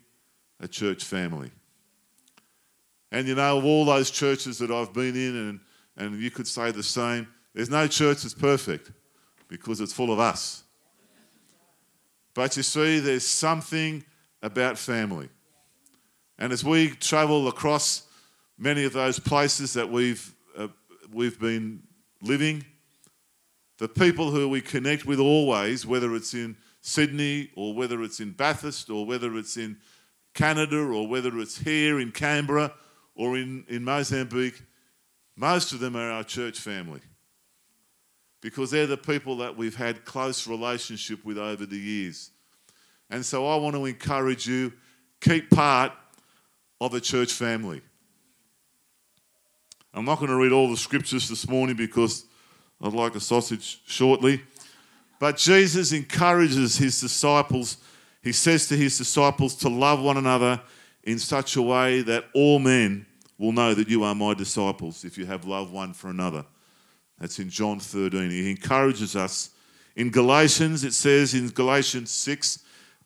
[0.61, 1.51] a church family.
[3.11, 5.59] And you know, of all those churches that I've been in, and,
[5.97, 8.89] and you could say the same, there's no church that's perfect
[9.49, 10.63] because it's full of us.
[12.33, 14.05] But you see, there's something
[14.41, 15.29] about family.
[16.37, 18.03] And as we travel across
[18.57, 20.67] many of those places that we've, uh,
[21.11, 21.83] we've been
[22.21, 22.63] living,
[23.77, 28.31] the people who we connect with always, whether it's in Sydney or whether it's in
[28.31, 29.77] Bathurst or whether it's in
[30.33, 32.73] Canada or whether it's here in Canberra
[33.15, 34.61] or in, in Mozambique,
[35.35, 37.01] most of them are our church family
[38.41, 42.31] because they're the people that we've had close relationship with over the years.
[43.09, 44.71] And so I want to encourage you
[45.21, 45.91] keep part
[46.79, 47.81] of a church family.
[49.93, 52.25] I'm not going to read all the scriptures this morning because
[52.81, 54.41] I'd like a sausage shortly.
[55.19, 57.77] But Jesus encourages his disciples,
[58.23, 60.61] he says to his disciples to love one another
[61.03, 63.05] in such a way that all men
[63.37, 66.45] will know that you are my disciples if you have love one for another.
[67.17, 68.29] That's in John 13.
[68.29, 69.49] He encourages us.
[69.95, 72.59] In Galatians, it says in Galatians 6,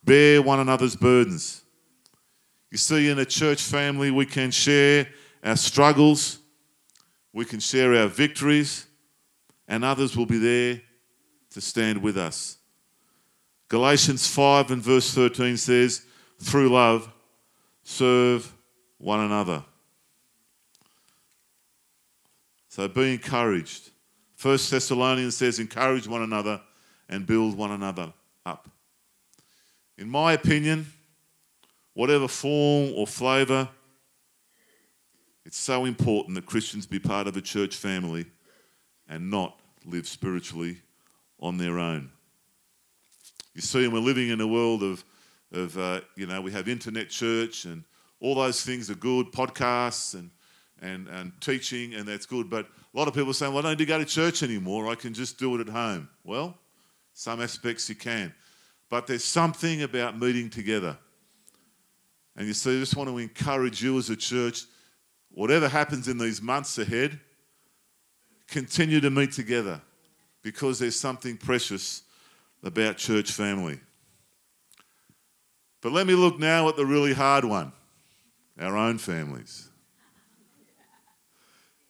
[0.03, 1.63] bear one another's burdens.
[2.71, 5.07] You see, in a church family, we can share
[5.43, 6.39] our struggles,
[7.31, 8.87] we can share our victories,
[9.67, 10.81] and others will be there
[11.51, 12.57] to stand with us.
[13.69, 16.05] Galatians 5 and verse 13 says,
[16.39, 17.11] through love,
[17.83, 18.51] serve
[18.97, 19.63] one another.
[22.69, 23.91] So be encouraged.
[24.35, 26.59] First Thessalonians says, encourage one another
[27.07, 28.11] and build one another
[28.45, 28.67] up.
[29.97, 30.87] In my opinion,
[31.93, 33.69] whatever form or flavour,
[35.45, 38.25] it's so important that Christians be part of a church family
[39.07, 40.77] and not live spiritually
[41.39, 42.09] on their own.
[43.53, 45.03] You see, we're living in a world of,
[45.51, 47.83] of uh, you know, we have internet church and
[48.19, 50.31] all those things are good, podcasts and,
[50.81, 52.49] and, and teaching, and that's good.
[52.49, 54.41] But a lot of people are saying, well, I don't need to go to church
[54.41, 54.87] anymore.
[54.87, 56.09] I can just do it at home.
[56.23, 56.57] Well,
[57.13, 58.33] some aspects you can.
[58.89, 60.97] But there's something about meeting together.
[62.35, 64.63] And you see, I just want to encourage you as a church,
[65.31, 67.19] whatever happens in these months ahead,
[68.47, 69.81] continue to meet together
[70.41, 72.03] because there's something precious
[72.63, 73.79] about church family.
[75.81, 77.73] But let me look now at the really hard one
[78.59, 79.69] our own families.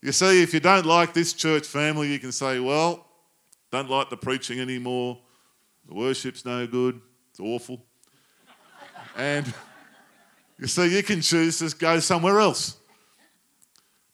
[0.01, 3.05] You see, if you don't like this church family, you can say, well,
[3.71, 5.19] don't like the preaching anymore.
[5.87, 7.01] The worship's no good.
[7.31, 7.85] It's awful.
[9.17, 9.51] and
[10.59, 12.77] you see, you can choose to go somewhere else.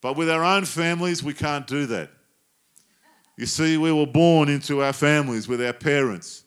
[0.02, 2.10] But with our own families, we can't do that.
[3.38, 6.44] You see, we were born into our families with our parents.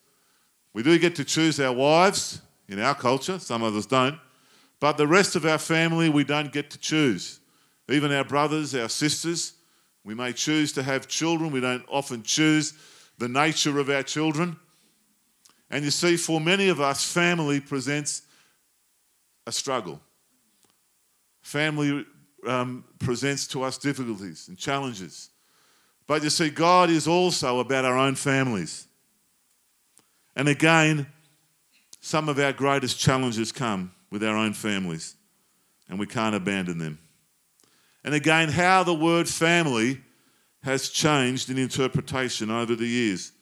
[0.73, 4.19] We do get to choose our wives in our culture, some of us don't.
[4.81, 7.41] But the rest of our family, we don't get to choose
[7.89, 9.55] even our brothers, our sisters.
[10.05, 12.75] We may choose to have children, we don't often choose
[13.19, 14.57] the nature of our children.
[15.73, 18.23] And you see, for many of us, family presents
[19.47, 20.01] a struggle.
[21.41, 22.05] Family
[22.47, 25.31] um, presents to us difficulties and challenges.
[26.07, 28.87] But you see, God is also about our own families.
[30.37, 31.07] And again,
[32.01, 35.15] some of our greatest challenges come with our own families,
[35.89, 36.99] and we can't abandon them.
[38.05, 40.03] And again, how the word family
[40.65, 43.33] has changed in interpretation over the years.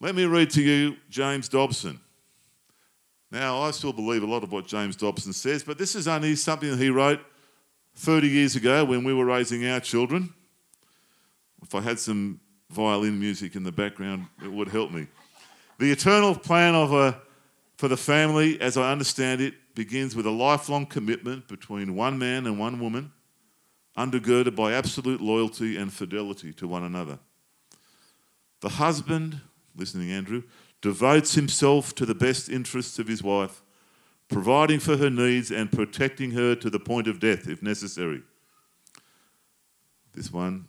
[0.00, 1.98] Let me read to you James Dobson.
[3.32, 6.36] Now, I still believe a lot of what James Dobson says, but this is only
[6.36, 7.20] something that he wrote
[7.96, 10.32] 30 years ago when we were raising our children.
[11.62, 15.08] If I had some violin music in the background, it would help me.
[15.80, 17.20] The eternal plan of a,
[17.76, 22.46] for the family, as I understand it, begins with a lifelong commitment between one man
[22.46, 23.10] and one woman
[23.96, 27.18] undergirded by absolute loyalty and fidelity to one another.
[28.60, 29.40] The husband,
[29.78, 30.42] listening, Andrew,
[30.80, 33.62] devotes himself to the best interests of his wife,
[34.28, 38.22] providing for her needs and protecting her to the point of death if necessary.
[40.14, 40.66] This one,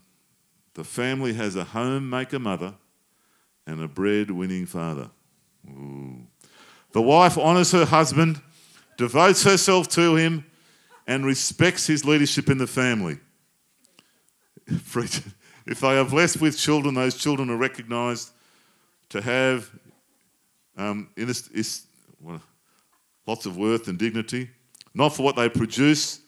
[0.75, 2.75] the family has a homemaker mother
[3.65, 5.09] and a breadwinning father.
[5.67, 6.27] Ooh.
[6.91, 8.41] The wife honours her husband,
[8.97, 10.45] devotes herself to him,
[11.05, 13.19] and respects his leadership in the family.
[15.69, 18.31] If they are blessed with children, those children are recognised
[19.09, 19.69] to have
[20.77, 21.87] um, is,
[22.21, 22.41] well,
[23.27, 24.49] lots of worth and dignity,
[24.93, 26.21] not for what they produce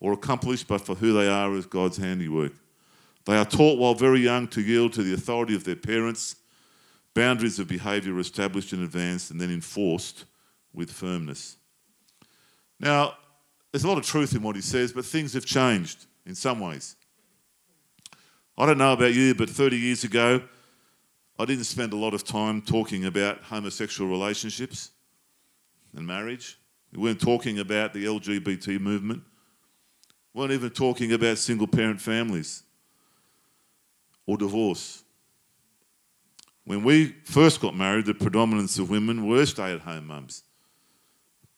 [0.00, 2.52] or accomplish, but for who they are as God's handiwork.
[3.24, 6.36] They are taught while very young to yield to the authority of their parents.
[7.14, 10.24] Boundaries of behaviour are established in advance and then enforced
[10.72, 11.56] with firmness.
[12.78, 13.14] Now,
[13.72, 16.60] there's a lot of truth in what he says, but things have changed in some
[16.60, 16.94] ways.
[18.56, 20.42] I don't know about you, but 30 years ago,
[21.38, 24.90] I didn't spend a lot of time talking about homosexual relationships
[25.94, 26.58] and marriage.
[26.92, 29.22] We weren't talking about the LGBT movement.
[30.32, 32.62] We weren't even talking about single parent families
[34.24, 35.04] or divorce.
[36.64, 40.42] When we first got married, the predominance of women were stay at home mums.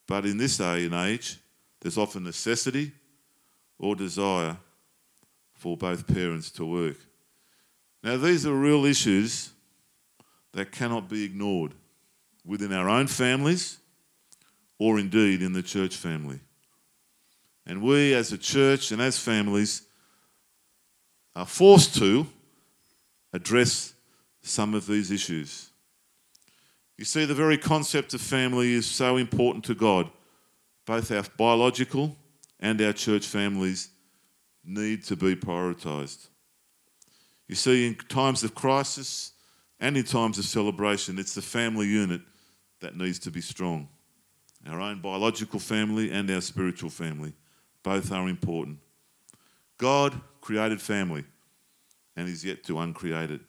[0.06, 1.38] But in this day and age,
[1.80, 2.92] there's often necessity
[3.78, 4.56] or desire
[5.54, 6.96] for both parents to work.
[8.02, 9.52] Now, these are real issues
[10.52, 11.74] that cannot be ignored
[12.44, 13.78] within our own families
[14.78, 16.40] or indeed in the church family.
[17.66, 19.82] And we as a church and as families
[21.36, 22.26] are forced to
[23.32, 23.92] address
[24.42, 25.70] some of these issues.
[26.96, 30.10] You see, the very concept of family is so important to God.
[30.86, 32.16] Both our biological
[32.58, 33.90] and our church families
[34.64, 36.26] need to be prioritised.
[37.46, 39.32] You see, in times of crisis
[39.80, 42.20] and in times of celebration, it's the family unit
[42.80, 43.88] that needs to be strong.
[44.68, 47.32] Our own biological family and our spiritual family,
[47.82, 48.78] both are important.
[49.78, 51.24] God created family
[52.16, 53.40] and is yet to uncreate it.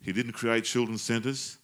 [0.00, 1.58] He didn't create children's centres,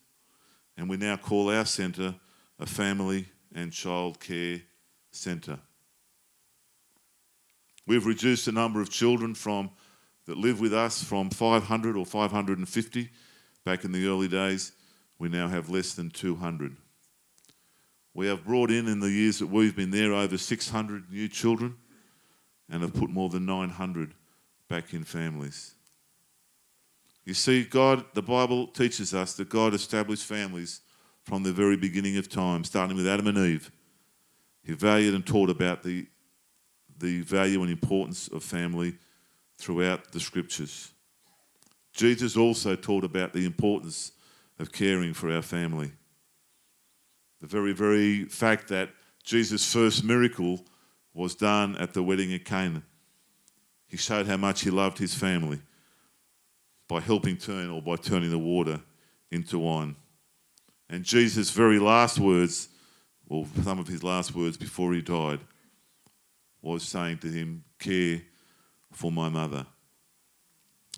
[0.77, 2.15] and we now call our centre
[2.59, 4.61] a family and child care
[5.11, 5.59] centre.
[7.87, 9.71] We've reduced the number of children from
[10.27, 13.11] that live with us from 500 or 550
[13.65, 14.73] back in the early days.
[15.19, 16.77] We now have less than 200.
[18.15, 21.77] We have brought in, in the years that we've been there, over 600 new children
[22.69, 24.15] and have put more than 900
[24.69, 25.75] back in families.
[27.25, 30.81] You see, God, the Bible teaches us that God established families
[31.23, 33.71] from the very beginning of time, starting with Adam and Eve.
[34.65, 36.07] He valued and taught about the,
[36.99, 38.95] the value and importance of family
[39.57, 40.93] throughout the scriptures.
[41.93, 44.13] Jesus also taught about the importance
[44.59, 45.93] of caring for our family.
[47.41, 48.91] The very, very fact that
[49.25, 50.65] Jesus' first miracle
[51.15, 52.83] was done at the wedding at Cana.
[53.87, 55.61] He showed how much he loved his family
[56.89, 58.81] by helping turn or by turning the water
[59.31, 59.97] into wine.
[60.89, 62.69] And Jesus' very last words,
[63.29, 65.41] or some of his last words before he died,
[66.61, 68.23] was saying to him, Care
[68.93, 69.67] for my mother.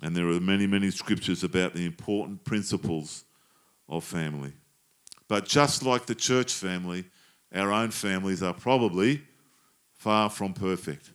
[0.02, 3.24] And there are many, many scriptures about the important principles
[3.88, 4.52] of family.
[5.28, 7.04] But just like the church family,
[7.54, 9.22] our own families are probably
[9.92, 11.11] far from perfect.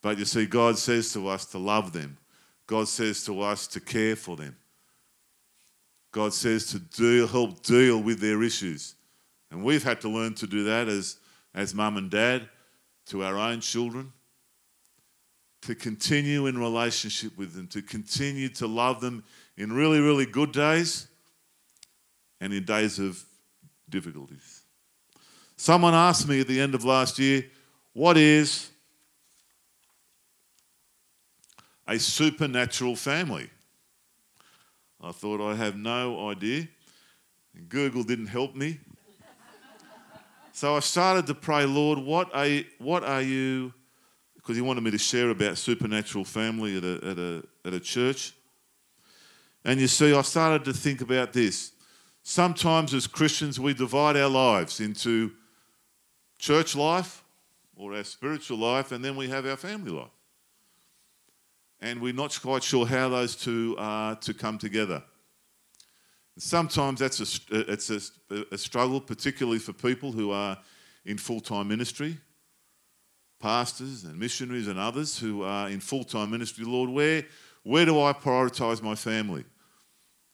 [0.00, 2.18] But you see, God says to us to love them
[2.66, 4.56] God says to us to care for them.
[6.12, 8.96] God says to deal, help deal with their issues.
[9.50, 11.18] And we've had to learn to do that as,
[11.54, 12.48] as mum and dad
[13.06, 14.12] to our own children,
[15.66, 19.24] to continue in relationship with them, to continue to love them
[19.56, 21.08] in really, really good days
[22.40, 23.22] and in days of
[23.88, 24.62] difficulties.
[25.56, 27.44] Someone asked me at the end of last year,
[27.94, 28.70] What is
[31.88, 33.50] a supernatural family.
[35.00, 36.68] I thought I have no idea.
[37.68, 38.78] Google didn't help me.
[40.52, 42.48] so I started to pray, Lord, what are,
[42.78, 43.72] what are you?
[44.46, 47.80] Because he wanted me to share about supernatural family at a, at, a, at a
[47.80, 48.32] church.
[49.64, 51.72] And you see, I started to think about this.
[52.22, 55.32] Sometimes as Christians, we divide our lives into
[56.38, 57.24] church life
[57.74, 60.10] or our spiritual life, and then we have our family life
[61.80, 65.02] and we're not quite sure how those two are to come together.
[66.38, 70.58] Sometimes that's a, it's a, a struggle, particularly for people who are
[71.04, 72.18] in full time ministry,
[73.38, 76.64] pastors and missionaries and others who are in full time ministry.
[76.64, 77.24] Lord, where,
[77.62, 79.44] where do I prioritize my family?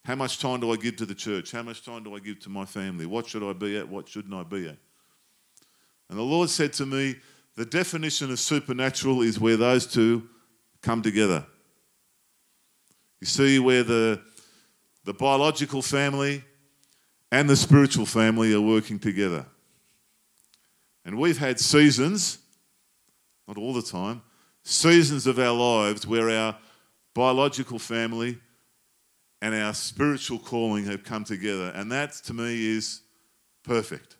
[0.04, 1.52] How much time do I give to the church?
[1.52, 3.06] How much time do I give to my family?
[3.06, 3.88] What should I be at?
[3.88, 4.76] What shouldn't I be at?
[6.10, 7.16] And the Lord said to me,
[7.56, 10.28] the definition of supernatural is where those two
[10.80, 11.46] come together.
[13.20, 14.20] You see where the,
[15.04, 16.42] the biological family
[17.30, 19.46] and the spiritual family are working together.
[21.04, 22.38] And we've had seasons,
[23.56, 24.22] not all the time,
[24.62, 26.56] seasons of our lives where our
[27.14, 28.38] biological family
[29.42, 31.70] and our spiritual calling have come together.
[31.74, 33.02] And that, to me, is
[33.62, 34.16] perfect.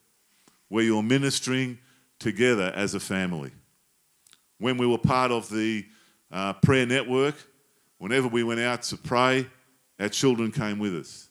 [0.69, 1.79] Where you're ministering
[2.19, 3.53] together as a family.
[4.59, 5.87] When we were part of the
[6.31, 7.37] uh, prayer network,
[7.97, 9.47] whenever we went out to pray,
[9.99, 11.29] our children came with us.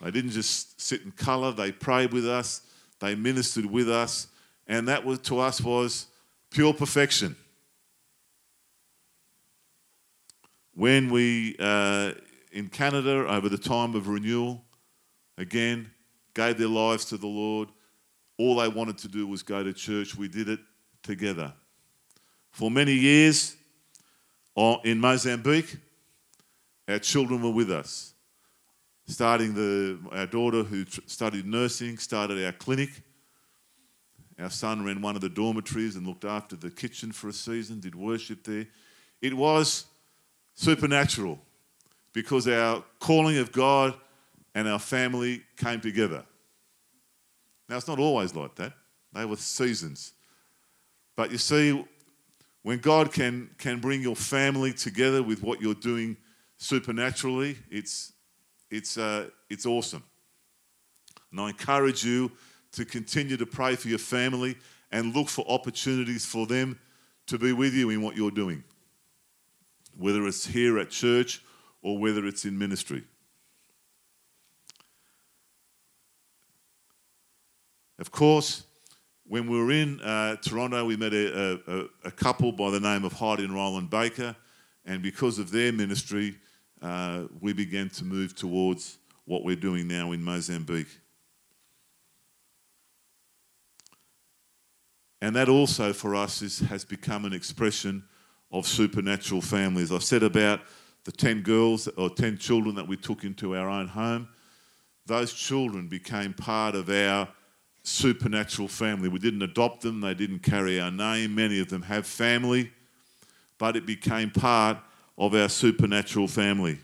[0.00, 2.62] They didn't just sit and colour, they prayed with us,
[3.00, 4.28] they ministered with us,
[4.68, 6.06] and that was, to us was
[6.50, 7.36] pure perfection.
[10.74, 12.12] When we, uh,
[12.52, 14.64] in Canada, over the time of renewal,
[15.36, 15.90] again,
[16.34, 17.68] gave their lives to the Lord,
[18.38, 20.16] all they wanted to do was go to church.
[20.16, 20.60] We did it
[21.02, 21.52] together.
[22.50, 23.56] For many years,
[24.84, 25.76] in Mozambique,
[26.88, 28.14] our children were with us.
[29.06, 32.90] starting the our daughter who studied nursing started our clinic.
[34.40, 37.80] Our son ran one of the dormitories and looked after the kitchen for a season,
[37.80, 38.66] did worship there.
[39.20, 39.84] It was
[40.54, 41.38] supernatural
[42.12, 43.94] because our calling of God
[44.54, 46.24] and our family came together.
[47.68, 48.72] Now, it's not always like that,
[49.12, 50.12] they were seasons.
[51.16, 51.84] But you see,
[52.62, 56.16] when God can, can bring your family together with what you're doing
[56.56, 58.12] supernaturally, it's,
[58.70, 60.02] it's, uh, it's awesome.
[61.30, 62.32] And I encourage you
[62.72, 64.56] to continue to pray for your family
[64.92, 66.78] and look for opportunities for them
[67.26, 68.62] to be with you in what you're doing,
[69.96, 71.42] whether it's here at church
[71.82, 73.04] or whether it's in ministry.
[77.98, 78.64] Of course,
[79.26, 83.04] when we were in uh, Toronto, we met a, a, a, couple by the name
[83.04, 84.34] of Heidi and Rolland Baker,
[84.86, 86.36] and because of their ministry,
[86.82, 90.88] uh, we began to move towards what we're doing now in Mozambique.
[95.22, 98.04] And that also for us is, has become an expression
[98.52, 99.92] of supernatural families.
[99.92, 100.60] I said about
[101.04, 104.28] the 10 girls or 10 children that we took into our own home.
[105.06, 107.28] Those children became part of our
[107.82, 109.08] supernatural family.
[109.08, 111.34] We didn't adopt them, they didn't carry our name.
[111.34, 112.70] Many of them have family,
[113.58, 114.78] but it became part
[115.16, 116.78] of our supernatural family.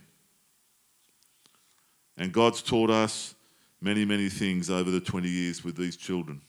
[2.16, 3.34] And God's taught us
[3.80, 6.40] many, many things over the 20 years with these children.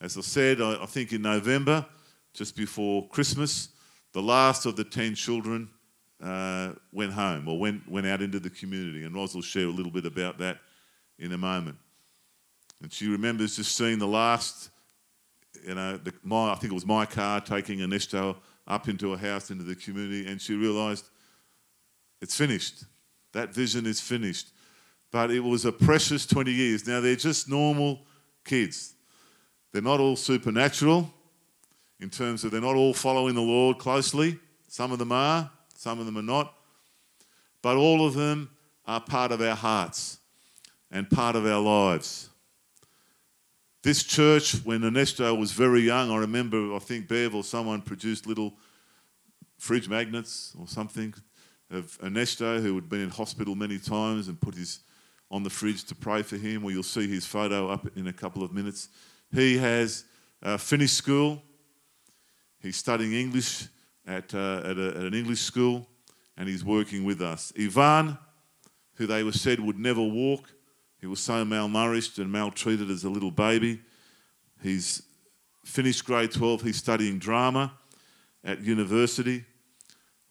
[0.00, 1.86] As I said, I, I think in November,
[2.34, 3.70] just before Christmas,
[4.12, 5.68] the last of the 10 children
[6.22, 9.04] uh, went home or went, went out into the community.
[9.04, 10.58] And Roz will share a little bit about that
[11.18, 11.76] in a moment.
[12.82, 14.70] And she remembers just seeing the last,
[15.66, 18.36] you know, the, my, I think it was my car taking Ernesto
[18.66, 21.08] up into a house into the community, and she realised
[22.20, 22.84] it's finished.
[23.32, 24.50] That vision is finished.
[25.12, 26.86] But it was a precious 20 years.
[26.86, 28.00] Now, they're just normal
[28.44, 28.94] kids.
[29.72, 31.12] They're not all supernatural
[32.00, 34.38] in terms of they're not all following the Lord closely.
[34.68, 36.54] Some of them are, some of them are not.
[37.62, 38.50] But all of them
[38.86, 40.18] are part of our hearts
[40.90, 42.30] and part of our lives.
[43.82, 48.26] This church, when Ernesto was very young, I remember, I think Bev or someone produced
[48.26, 48.54] little
[49.58, 51.14] fridge magnets or something
[51.70, 54.80] of Ernesto, who had been in hospital many times and put his
[55.30, 58.12] on the fridge to pray for him, or you'll see his photo up in a
[58.12, 58.88] couple of minutes.
[59.32, 60.04] He has
[60.42, 61.42] uh, finished school.
[62.60, 63.68] He's studying English
[64.06, 65.86] at, uh, at, a, at, an English school,
[66.36, 67.52] and he's working with us.
[67.58, 68.16] Ivan,
[68.94, 70.52] who they were said would never walk,
[71.00, 73.80] he was so malnourished and maltreated as a little baby.
[74.62, 75.02] He's
[75.64, 76.62] finished grade 12.
[76.62, 77.72] He's studying drama
[78.42, 79.44] at university.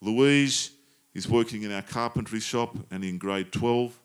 [0.01, 0.71] Louise
[1.13, 3.97] is working in our carpentry shop and in grade 12.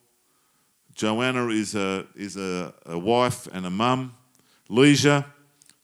[0.94, 4.14] Joanna is a, is a, a wife and a mum.
[4.70, 5.26] Leisha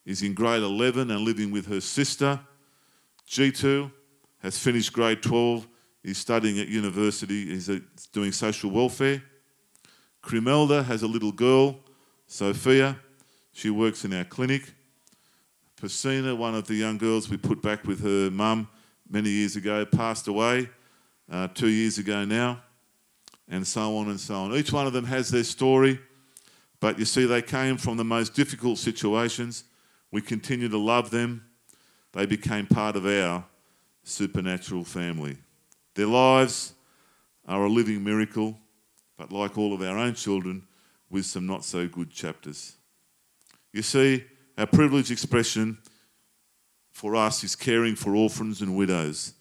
[0.05, 2.39] is in grade 11 and living with her sister.
[3.29, 3.91] G2
[4.39, 5.67] has finished grade 12.
[6.03, 7.47] He's studying at university.
[7.47, 7.69] He's
[8.13, 9.21] doing social welfare.
[10.23, 11.79] Crimelda has a little girl,
[12.27, 12.97] Sophia.
[13.51, 14.73] She works in our clinic.
[15.81, 18.69] Persina, one of the young girls we put back with her mum
[19.09, 20.69] many years ago, passed away
[21.29, 22.61] uh, two years ago now,
[23.49, 24.55] and so on and so on.
[24.55, 25.99] Each one of them has their story,
[26.79, 29.63] but you see, they came from the most difficult situations.
[30.11, 31.45] We continue to love them.
[32.13, 33.45] They became part of our
[34.03, 35.37] supernatural family.
[35.95, 36.73] Their lives
[37.47, 38.57] are a living miracle
[39.17, 40.63] but like all of our own children,
[41.09, 42.77] with some not so good chapters.
[43.73, 44.23] You see,
[44.57, 45.77] our privileged expression
[46.91, 49.33] for us is caring for orphans and widows.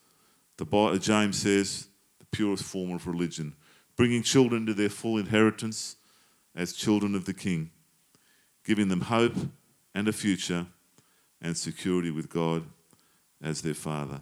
[0.57, 3.55] The James says, the purest form of religion,
[3.97, 5.97] bringing children to their full inheritance
[6.57, 7.71] as children of the King,
[8.65, 9.37] giving them hope
[9.95, 10.67] and a future
[11.41, 12.65] and security with God
[13.43, 14.21] as their Father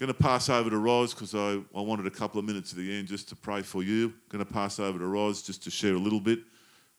[0.00, 2.72] I'm going to pass over to Roz because I, I wanted a couple of minutes
[2.72, 4.06] at the end just to pray for you.
[4.06, 6.38] I'm going to pass over to Roz just to share a little bit.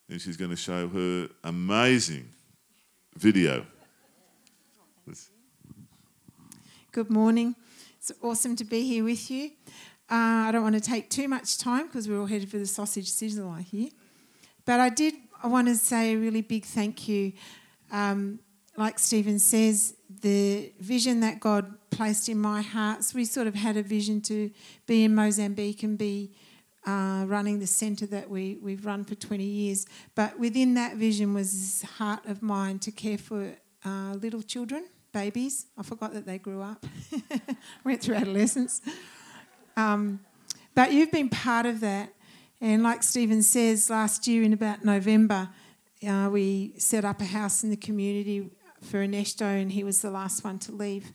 [0.08, 2.28] And she's going to show her amazing
[3.16, 3.66] video.
[6.92, 7.56] Good morning.
[7.98, 9.50] It's awesome to be here with you.
[10.12, 12.66] Uh, I don't want to take too much time because we're all headed for the
[12.66, 13.88] sausage sizzler here.
[14.66, 15.14] But I did.
[15.42, 17.32] I want to say a really big thank you.
[17.90, 18.38] Um,
[18.76, 23.04] like Stephen says, the vision that God placed in my heart.
[23.04, 24.50] So we sort of had a vision to
[24.86, 26.32] be in Mozambique and be
[26.86, 29.86] uh, running the centre that we, we've run for 20 years.
[30.14, 34.84] But within that vision was this heart of mine to care for uh, little children,
[35.14, 35.68] babies.
[35.78, 36.84] I forgot that they grew up,
[37.84, 38.82] went through adolescence.
[39.76, 40.20] Um,
[40.74, 42.14] But you've been part of that.
[42.60, 45.50] And like Stephen says, last year in about November,
[46.06, 48.50] uh, we set up a house in the community
[48.80, 51.12] for Ernesto, and he was the last one to leave.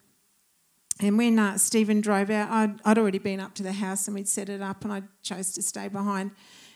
[1.00, 4.16] And when uh, Stephen drove out, I'd, I'd, already been up to the house and
[4.16, 6.32] we'd set it up, and I chose to stay behind.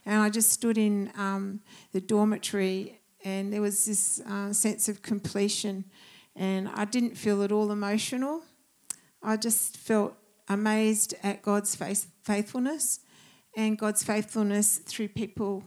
[0.05, 1.61] And I just stood in um,
[1.91, 5.85] the dormitory, and there was this uh, sense of completion.
[6.35, 8.41] And I didn't feel at all emotional.
[9.21, 10.15] I just felt
[10.53, 12.99] amazed at God's faithfulness
[13.55, 15.63] and God's faithfulness through people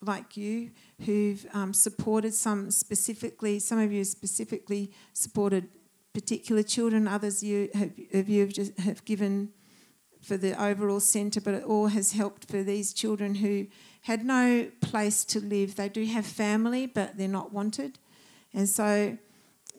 [0.00, 0.70] like you
[1.04, 5.68] who've um, supported some specifically, some of you specifically supported
[6.12, 9.50] particular children, others you have, of you have, just, have given
[10.22, 13.66] for the overall centre, but it all has helped for these children who
[14.02, 15.76] had no place to live.
[15.76, 17.98] They do have family, but they're not wanted.
[18.54, 19.18] And so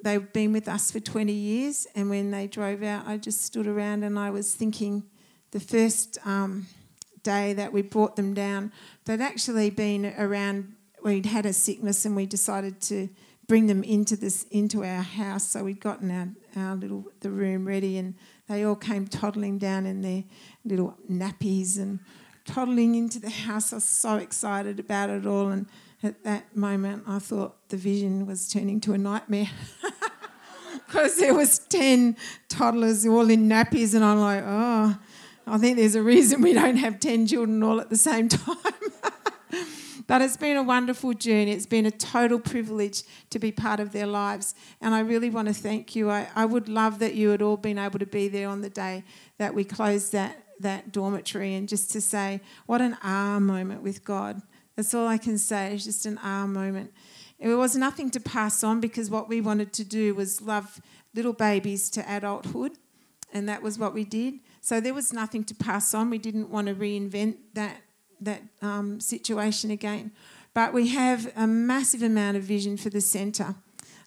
[0.04, 1.88] they've been with us for 20 years.
[1.96, 5.04] And when they drove out, I just stood around and I was thinking
[5.52, 6.18] the first.
[6.26, 6.68] Um,
[7.26, 8.72] day that we brought them down.
[9.04, 10.74] They'd actually been around,
[11.04, 13.10] we'd had a sickness and we decided to
[13.48, 15.50] bring them into this into our house.
[15.50, 18.16] So we'd gotten our, our little the room ready and
[18.48, 20.24] they all came toddling down in their
[20.64, 22.00] little nappies and
[22.46, 23.74] toddling into the house.
[23.74, 25.66] I was so excited about it all and
[26.06, 29.50] at that moment I thought the vision was turning to a nightmare.
[30.88, 32.16] Because there was 10
[32.48, 34.98] toddlers all in nappies and I'm like, oh,
[35.48, 38.56] I think there's a reason we don't have 10 children all at the same time.
[40.08, 41.52] but it's been a wonderful journey.
[41.52, 44.56] It's been a total privilege to be part of their lives.
[44.82, 46.10] And I really want to thank you.
[46.10, 48.70] I, I would love that you had all been able to be there on the
[48.70, 49.04] day
[49.38, 54.04] that we closed that, that dormitory and just to say, what an ah moment with
[54.04, 54.42] God.
[54.76, 55.74] That's all I can say.
[55.74, 56.94] It's just an ah moment.
[57.40, 60.82] It was nothing to pass on because what we wanted to do was love
[61.14, 62.74] little babies to adulthood.
[63.34, 64.36] And that was what we did.
[64.62, 66.10] So there was nothing to pass on.
[66.10, 67.82] We didn't want to reinvent that
[68.22, 70.12] that um, situation again.
[70.54, 73.56] But we have a massive amount of vision for the centre.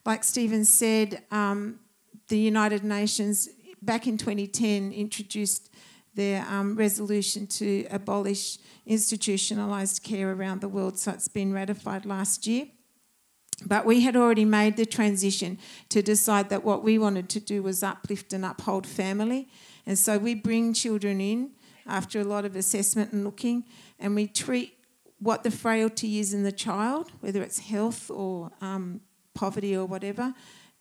[0.06, 1.80] Like Stephen said, um,
[2.28, 3.50] the United Nations
[3.82, 5.70] back in 2010 introduced
[6.18, 10.98] their um, resolution to abolish institutionalised care around the world.
[10.98, 12.66] So it's been ratified last year.
[13.64, 15.58] But we had already made the transition
[15.88, 19.48] to decide that what we wanted to do was uplift and uphold family
[19.88, 21.52] and so we bring children in
[21.86, 23.64] after a lot of assessment and looking,
[23.98, 24.74] and we treat
[25.18, 29.00] what the frailty is in the child, whether it's health or um,
[29.32, 30.34] poverty or whatever.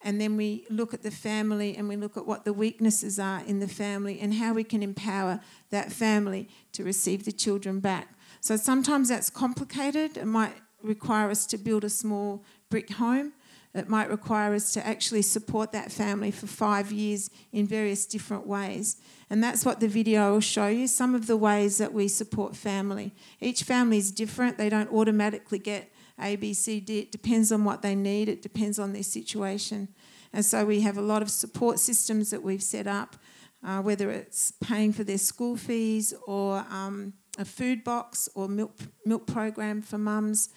[0.03, 3.41] And then we look at the family and we look at what the weaknesses are
[3.45, 5.39] in the family and how we can empower
[5.69, 8.09] that family to receive the children back.
[8.39, 10.17] So sometimes that's complicated.
[10.17, 13.33] It might require us to build a small brick home.
[13.73, 18.47] It might require us to actually support that family for five years in various different
[18.47, 18.97] ways.
[19.29, 22.55] And that's what the video will show you some of the ways that we support
[22.55, 23.13] family.
[23.39, 26.99] Each family is different, they don't automatically get A, B, C, D.
[26.99, 29.89] It depends on what they need, it depends on their situation.
[30.33, 33.15] And so we have a lot of support systems that we've set up,
[33.63, 38.73] uh, whether it's paying for their school fees or um, a food box or milk,
[39.05, 40.49] milk program for mums,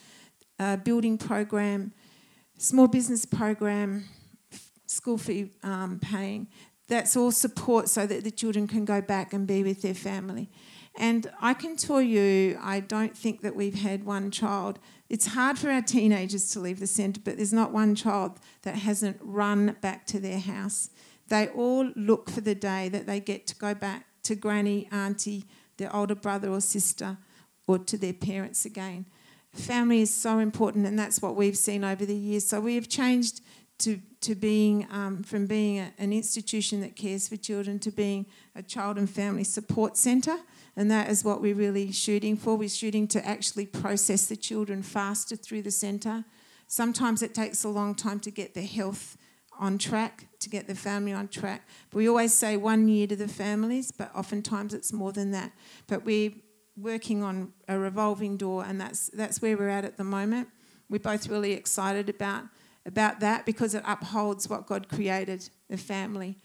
[0.58, 1.92] a building program
[2.60, 4.04] small business program,
[4.86, 6.46] school fee um, paying.
[6.88, 10.50] That's all support so that the children can go back and be with their family.
[11.00, 14.78] And I can tell you, I don't think that we've had one child.
[15.08, 18.76] It's hard for our teenagers to leave the centre, but there's not one child that
[18.76, 20.90] hasn't run back to their house.
[21.28, 25.46] They all look for the day that they get to go back to granny, auntie,
[25.78, 27.16] their older brother or sister,
[27.66, 29.06] or to their parents again
[29.52, 32.46] family is so important, and that's what we've seen over the years.
[32.46, 33.40] So we have changed
[33.78, 38.26] to, to being um, from being a, an institution that cares for children to being
[38.54, 40.38] a child and family support centre,
[40.76, 42.56] and that is what we're really shooting for.
[42.56, 46.24] We're shooting to actually process the children faster through the centre.
[46.66, 49.16] Sometimes it takes a long time to get the health
[49.58, 51.68] on track, to get the family on track.
[51.90, 55.52] But we always say one year to the families, but oftentimes it's more than that.
[55.86, 56.32] But we're
[56.76, 60.48] working on a revolving door, and that's that's where we're at at the moment.
[60.88, 62.44] We're both really excited about
[62.86, 66.38] about that because it upholds what God created, the family.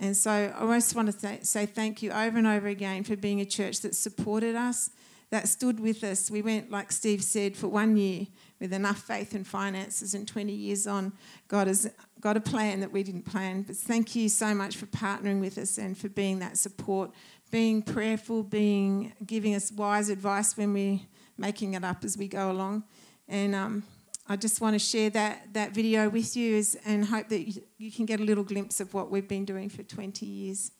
[0.00, 3.40] And so I just want to say thank you over and over again for being
[3.40, 4.90] a church that supported us,
[5.30, 6.30] that stood with us.
[6.30, 8.26] We went, like Steve said, for one year
[8.58, 11.12] with enough faith and finances, and 20 years on,
[11.48, 13.62] God has got a plan that we didn't plan.
[13.62, 17.12] But thank you so much for partnering with us and for being that support
[17.50, 21.00] being prayerful, being giving us wise advice when we're
[21.36, 22.84] making it up as we go along.
[23.28, 23.82] And um,
[24.30, 27.90] I just want to share that, that video with you and hope that you, you
[27.90, 30.70] can get a little glimpse of what we've been doing for 20 years.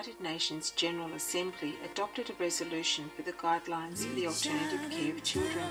[0.00, 5.22] United Nations General Assembly adopted a resolution for the guidelines for the alternative care of
[5.22, 5.66] children.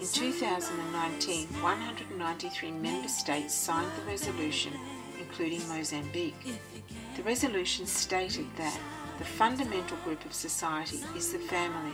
[0.00, 4.72] In 2019, 193 member states signed the resolution,
[5.20, 6.58] including Mozambique.
[7.18, 8.80] The resolution stated that
[9.18, 11.92] the fundamental group of society is the family.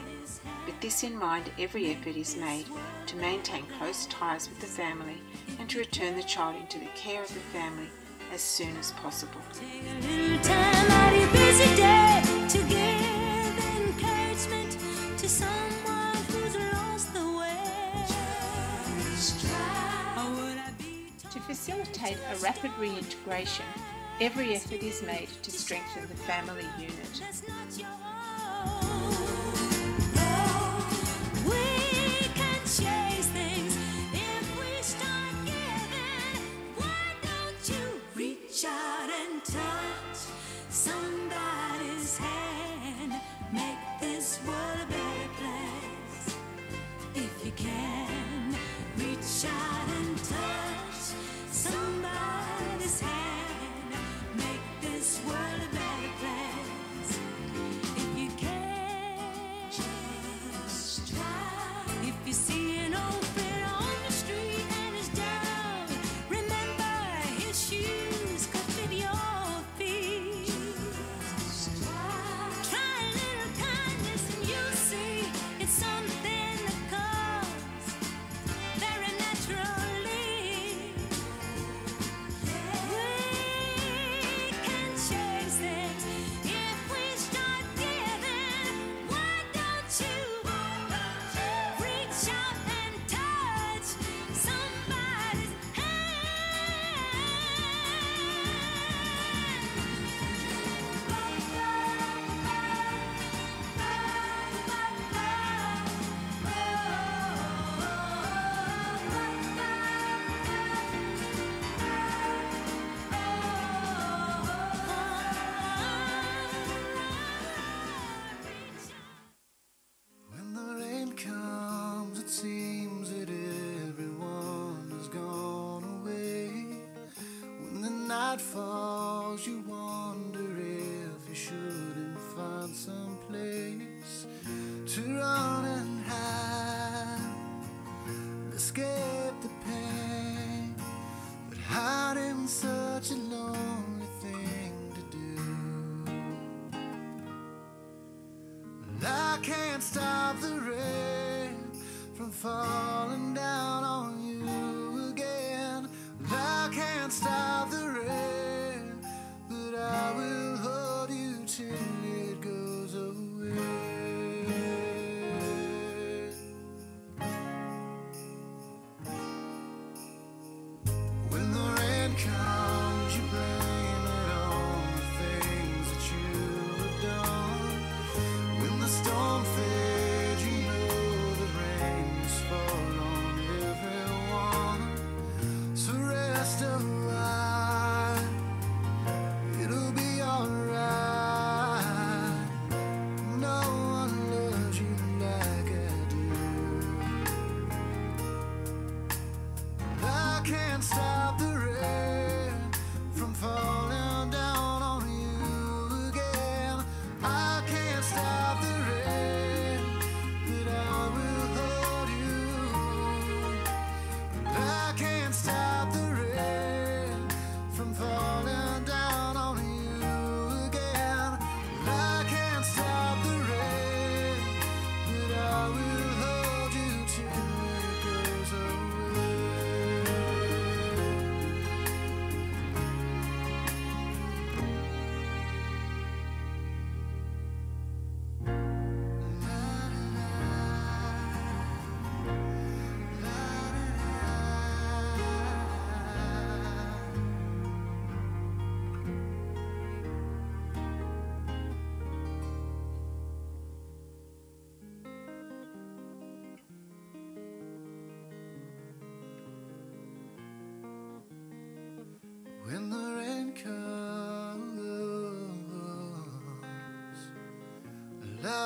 [0.66, 2.66] With this in mind, every effort is made
[3.06, 5.20] to maintain close ties with the family
[5.58, 7.88] and to return the child into the care of the family
[8.32, 9.40] as soon as possible.
[21.30, 23.64] To facilitate a rapid reintegration,
[24.20, 27.22] every effort is made to strengthen the family unit.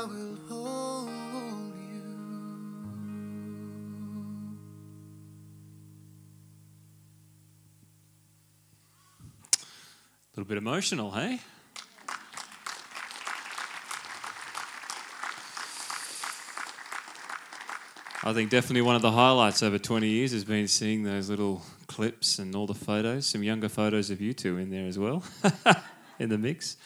[0.06, 2.02] Will hold you.
[9.56, 11.40] A little bit emotional, hey?
[18.26, 21.62] I think definitely one of the highlights over 20 years has been seeing those little
[21.86, 25.22] clips and all the photos, some younger photos of you two in there as well,
[26.18, 26.76] in the mix.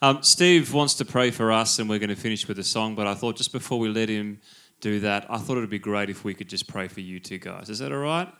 [0.00, 2.94] Um, Steve wants to pray for us, and we're going to finish with a song.
[2.94, 4.40] But I thought just before we let him
[4.80, 7.18] do that, I thought it would be great if we could just pray for you
[7.18, 7.68] two guys.
[7.68, 8.32] Is that all right?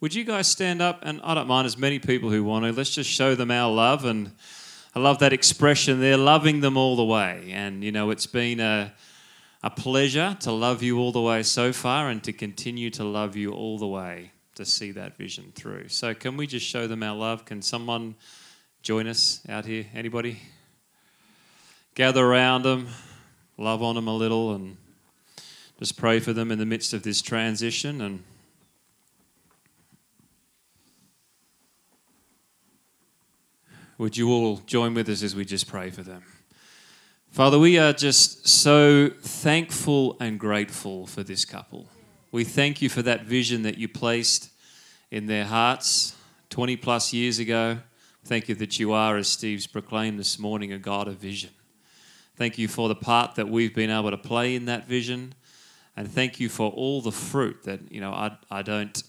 [0.00, 1.00] Would you guys stand up?
[1.02, 2.72] And I don't mind as many people who want to.
[2.72, 4.04] Let's just show them our love.
[4.04, 4.30] And
[4.94, 7.50] I love that expression there, loving them all the way.
[7.52, 8.94] And, you know, it's been a,
[9.64, 13.34] a pleasure to love you all the way so far and to continue to love
[13.34, 15.88] you all the way to see that vision through.
[15.88, 17.44] So, can we just show them our love?
[17.44, 18.14] Can someone
[18.82, 19.86] join us out here?
[19.92, 20.38] Anybody?
[22.00, 22.88] Gather around them,
[23.58, 24.78] love on them a little, and
[25.78, 28.00] just pray for them in the midst of this transition.
[28.00, 28.22] And
[33.98, 36.22] would you all join with us as we just pray for them?
[37.32, 41.86] Father, we are just so thankful and grateful for this couple.
[42.32, 44.48] We thank you for that vision that you placed
[45.10, 46.16] in their hearts
[46.48, 47.80] 20 plus years ago.
[48.24, 51.50] Thank you that you are, as Steve's proclaimed this morning, a God of vision.
[52.36, 55.34] Thank you for the part that we've been able to play in that vision.
[55.96, 59.02] And thank you for all the fruit that, you know, I, I don't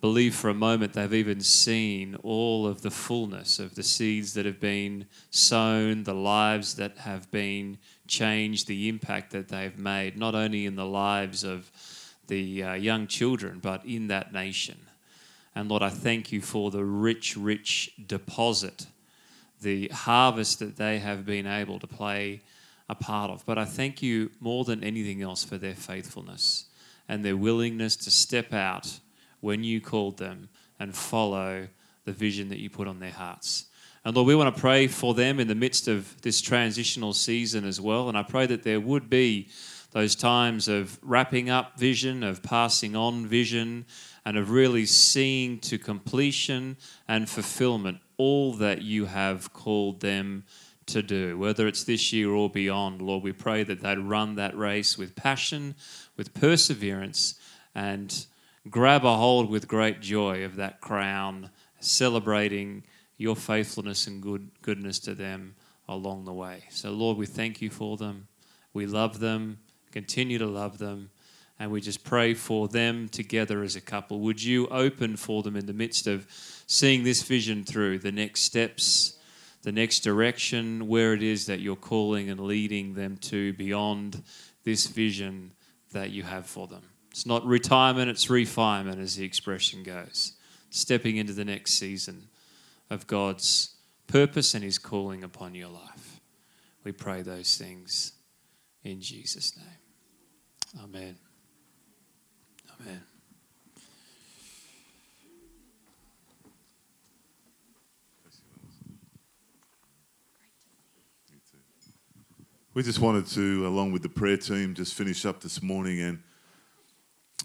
[0.00, 4.46] believe for a moment they've even seen all of the fullness of the seeds that
[4.46, 10.34] have been sown, the lives that have been changed, the impact that they've made, not
[10.34, 11.70] only in the lives of
[12.28, 14.78] the uh, young children, but in that nation.
[15.54, 18.86] And Lord, I thank you for the rich, rich deposit,
[19.60, 22.42] the harvest that they have been able to play
[22.88, 23.44] a part of.
[23.44, 26.66] But I thank you more than anything else for their faithfulness
[27.08, 29.00] and their willingness to step out
[29.40, 30.48] when you called them
[30.78, 31.68] and follow
[32.04, 33.66] the vision that you put on their hearts.
[34.04, 37.64] And Lord, we want to pray for them in the midst of this transitional season
[37.64, 38.08] as well.
[38.08, 39.48] And I pray that there would be
[39.90, 43.86] those times of wrapping up vision, of passing on vision,
[44.24, 50.44] and of really seeing to completion and fulfillment all that you have called them
[50.86, 53.00] to do, whether it's this year or beyond.
[53.00, 55.74] Lord, we pray that they'd run that race with passion,
[56.16, 57.34] with perseverance,
[57.74, 58.26] and
[58.68, 61.50] grab a hold with great joy of that crown,
[61.80, 62.84] celebrating
[63.16, 65.54] your faithfulness and good goodness to them
[65.88, 66.64] along the way.
[66.70, 68.28] So, Lord, we thank you for them.
[68.72, 69.58] We love them,
[69.92, 71.10] continue to love them,
[71.58, 74.20] and we just pray for them together as a couple.
[74.20, 76.26] Would you open for them in the midst of
[76.66, 79.18] seeing this vision through the next steps,
[79.62, 84.22] the next direction, where it is that you're calling and leading them to beyond
[84.64, 85.52] this vision
[85.92, 86.82] that you have for them?
[87.10, 90.34] It's not retirement, it's refinement, as the expression goes.
[90.70, 92.28] Stepping into the next season
[92.90, 93.74] of God's
[94.06, 96.20] purpose and His calling upon your life.
[96.84, 98.12] We pray those things
[98.84, 100.84] in Jesus' name.
[100.84, 101.16] Amen.
[102.80, 103.00] Amen.
[112.74, 116.22] We just wanted to, along with the prayer team, just finish up this morning and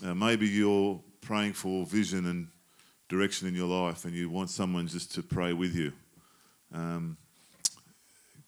[0.05, 2.49] uh, maybe you're praying for vision and
[3.09, 5.91] direction in your life and you want someone just to pray with you.
[6.71, 7.17] Um,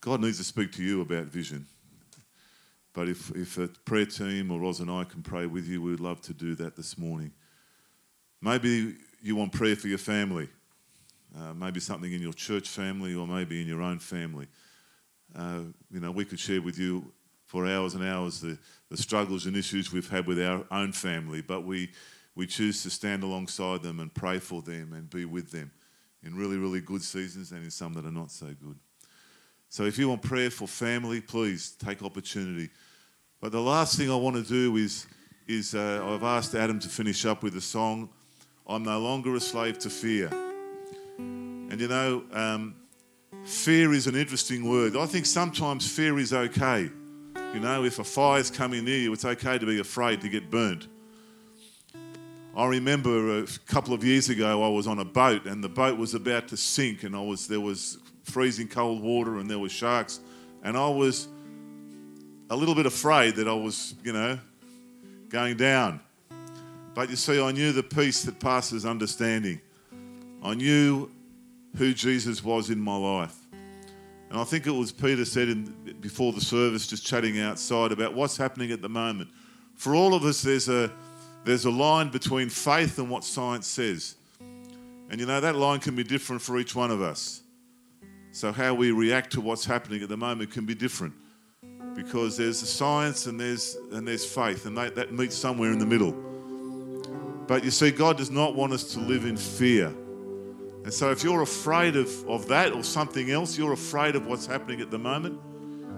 [0.02, 1.66] God needs to speak to you about vision.
[2.96, 5.92] But if, if a prayer team or Roz and I can pray with you, we
[5.92, 7.34] would love to do that this morning.
[8.42, 10.48] Maybe you want prayer for your family,
[11.38, 14.48] uh, maybe something in your church family or maybe in your own family.
[15.36, 15.60] Uh,
[15.92, 17.12] you know, we could share with you
[17.44, 18.58] for hours and hours the,
[18.90, 21.92] the struggles and issues we've had with our own family, but we,
[22.34, 25.70] we choose to stand alongside them and pray for them and be with them
[26.24, 28.80] in really, really good seasons and in some that are not so good.
[29.68, 32.70] So if you want prayer for family, please take opportunity.
[33.42, 35.08] But the last thing I want to do is,
[35.48, 38.10] is uh, I've asked Adam to finish up with a song,
[38.68, 40.30] I'm No Longer a Slave to Fear.
[41.18, 42.76] And you know, um,
[43.44, 44.96] fear is an interesting word.
[44.96, 46.90] I think sometimes fear is okay.
[47.54, 50.50] You know, if a fire's coming near you, it's okay to be afraid to get
[50.50, 50.88] burnt.
[52.56, 55.98] I remember a couple of years ago, I was on a boat and the boat
[55.98, 59.70] was about to sink, and I was there was freezing cold water and there were
[59.70, 60.22] sharks,
[60.64, 61.28] and I was
[62.50, 64.40] a little bit afraid that I was, you know,
[65.30, 66.00] going down.
[66.94, 69.60] But you see, I knew the peace that passes understanding.
[70.44, 71.10] I knew
[71.76, 73.36] who Jesus was in my life.
[74.30, 78.14] And I think it was Peter said in, before the service, just chatting outside about
[78.14, 79.30] what's happening at the moment.
[79.76, 80.92] For all of us, there's a,
[81.44, 84.16] there's a line between faith and what science says.
[85.10, 87.42] And you know, that line can be different for each one of us.
[88.32, 91.14] So, how we react to what's happening at the moment can be different
[91.96, 95.80] because there's the science and there's, and there's faith, and they, that meets somewhere in
[95.80, 96.12] the middle.
[97.48, 99.88] But you see, God does not want us to live in fear.
[99.88, 104.46] And so if you're afraid of, of that or something else, you're afraid of what's
[104.46, 105.40] happening at the moment,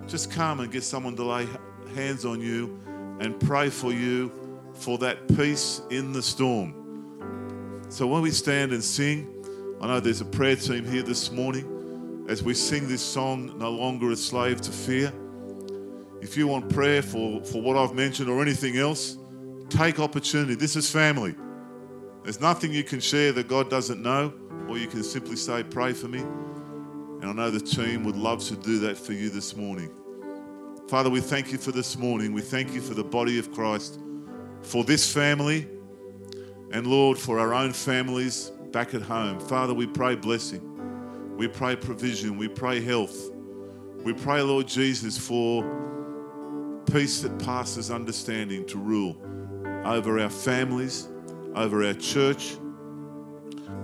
[0.08, 1.48] just come and get someone to lay
[1.94, 2.80] hands on you
[3.20, 4.32] and pray for you
[4.74, 6.74] for that peace in the storm.
[7.90, 9.34] So when we stand and sing,
[9.82, 13.72] I know there's a prayer team here this morning as we sing this song, No
[13.72, 15.14] Longer a Slave to Fear.
[16.22, 19.18] If you want prayer for, for what I've mentioned or anything else,
[19.70, 20.56] take opportunity.
[20.56, 21.36] This is family.
[22.24, 24.34] There's nothing you can share that God doesn't know,
[24.68, 26.20] or you can simply say, Pray for me.
[26.20, 29.92] And I know the team would love to do that for you this morning.
[30.88, 32.34] Father, we thank you for this morning.
[32.34, 34.00] We thank you for the body of Christ,
[34.62, 35.68] for this family,
[36.72, 39.40] and Lord, for our own families back at home.
[39.40, 40.62] Father, we pray blessing.
[41.38, 42.38] We pray provision.
[42.38, 43.32] We pray health.
[44.04, 45.64] We pray, Lord Jesus, for
[46.92, 49.18] peace that passes understanding to rule
[49.86, 51.08] over our families,
[51.56, 52.58] over our church,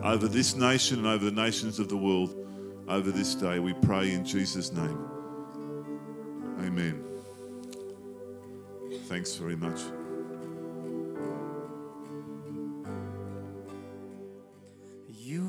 [0.04, 2.36] over this nation, and over the nations of the world
[2.88, 3.60] over this day.
[3.60, 4.98] We pray in Jesus' name.
[6.60, 7.04] Amen.
[9.06, 9.80] Thanks very much.
[15.10, 15.42] You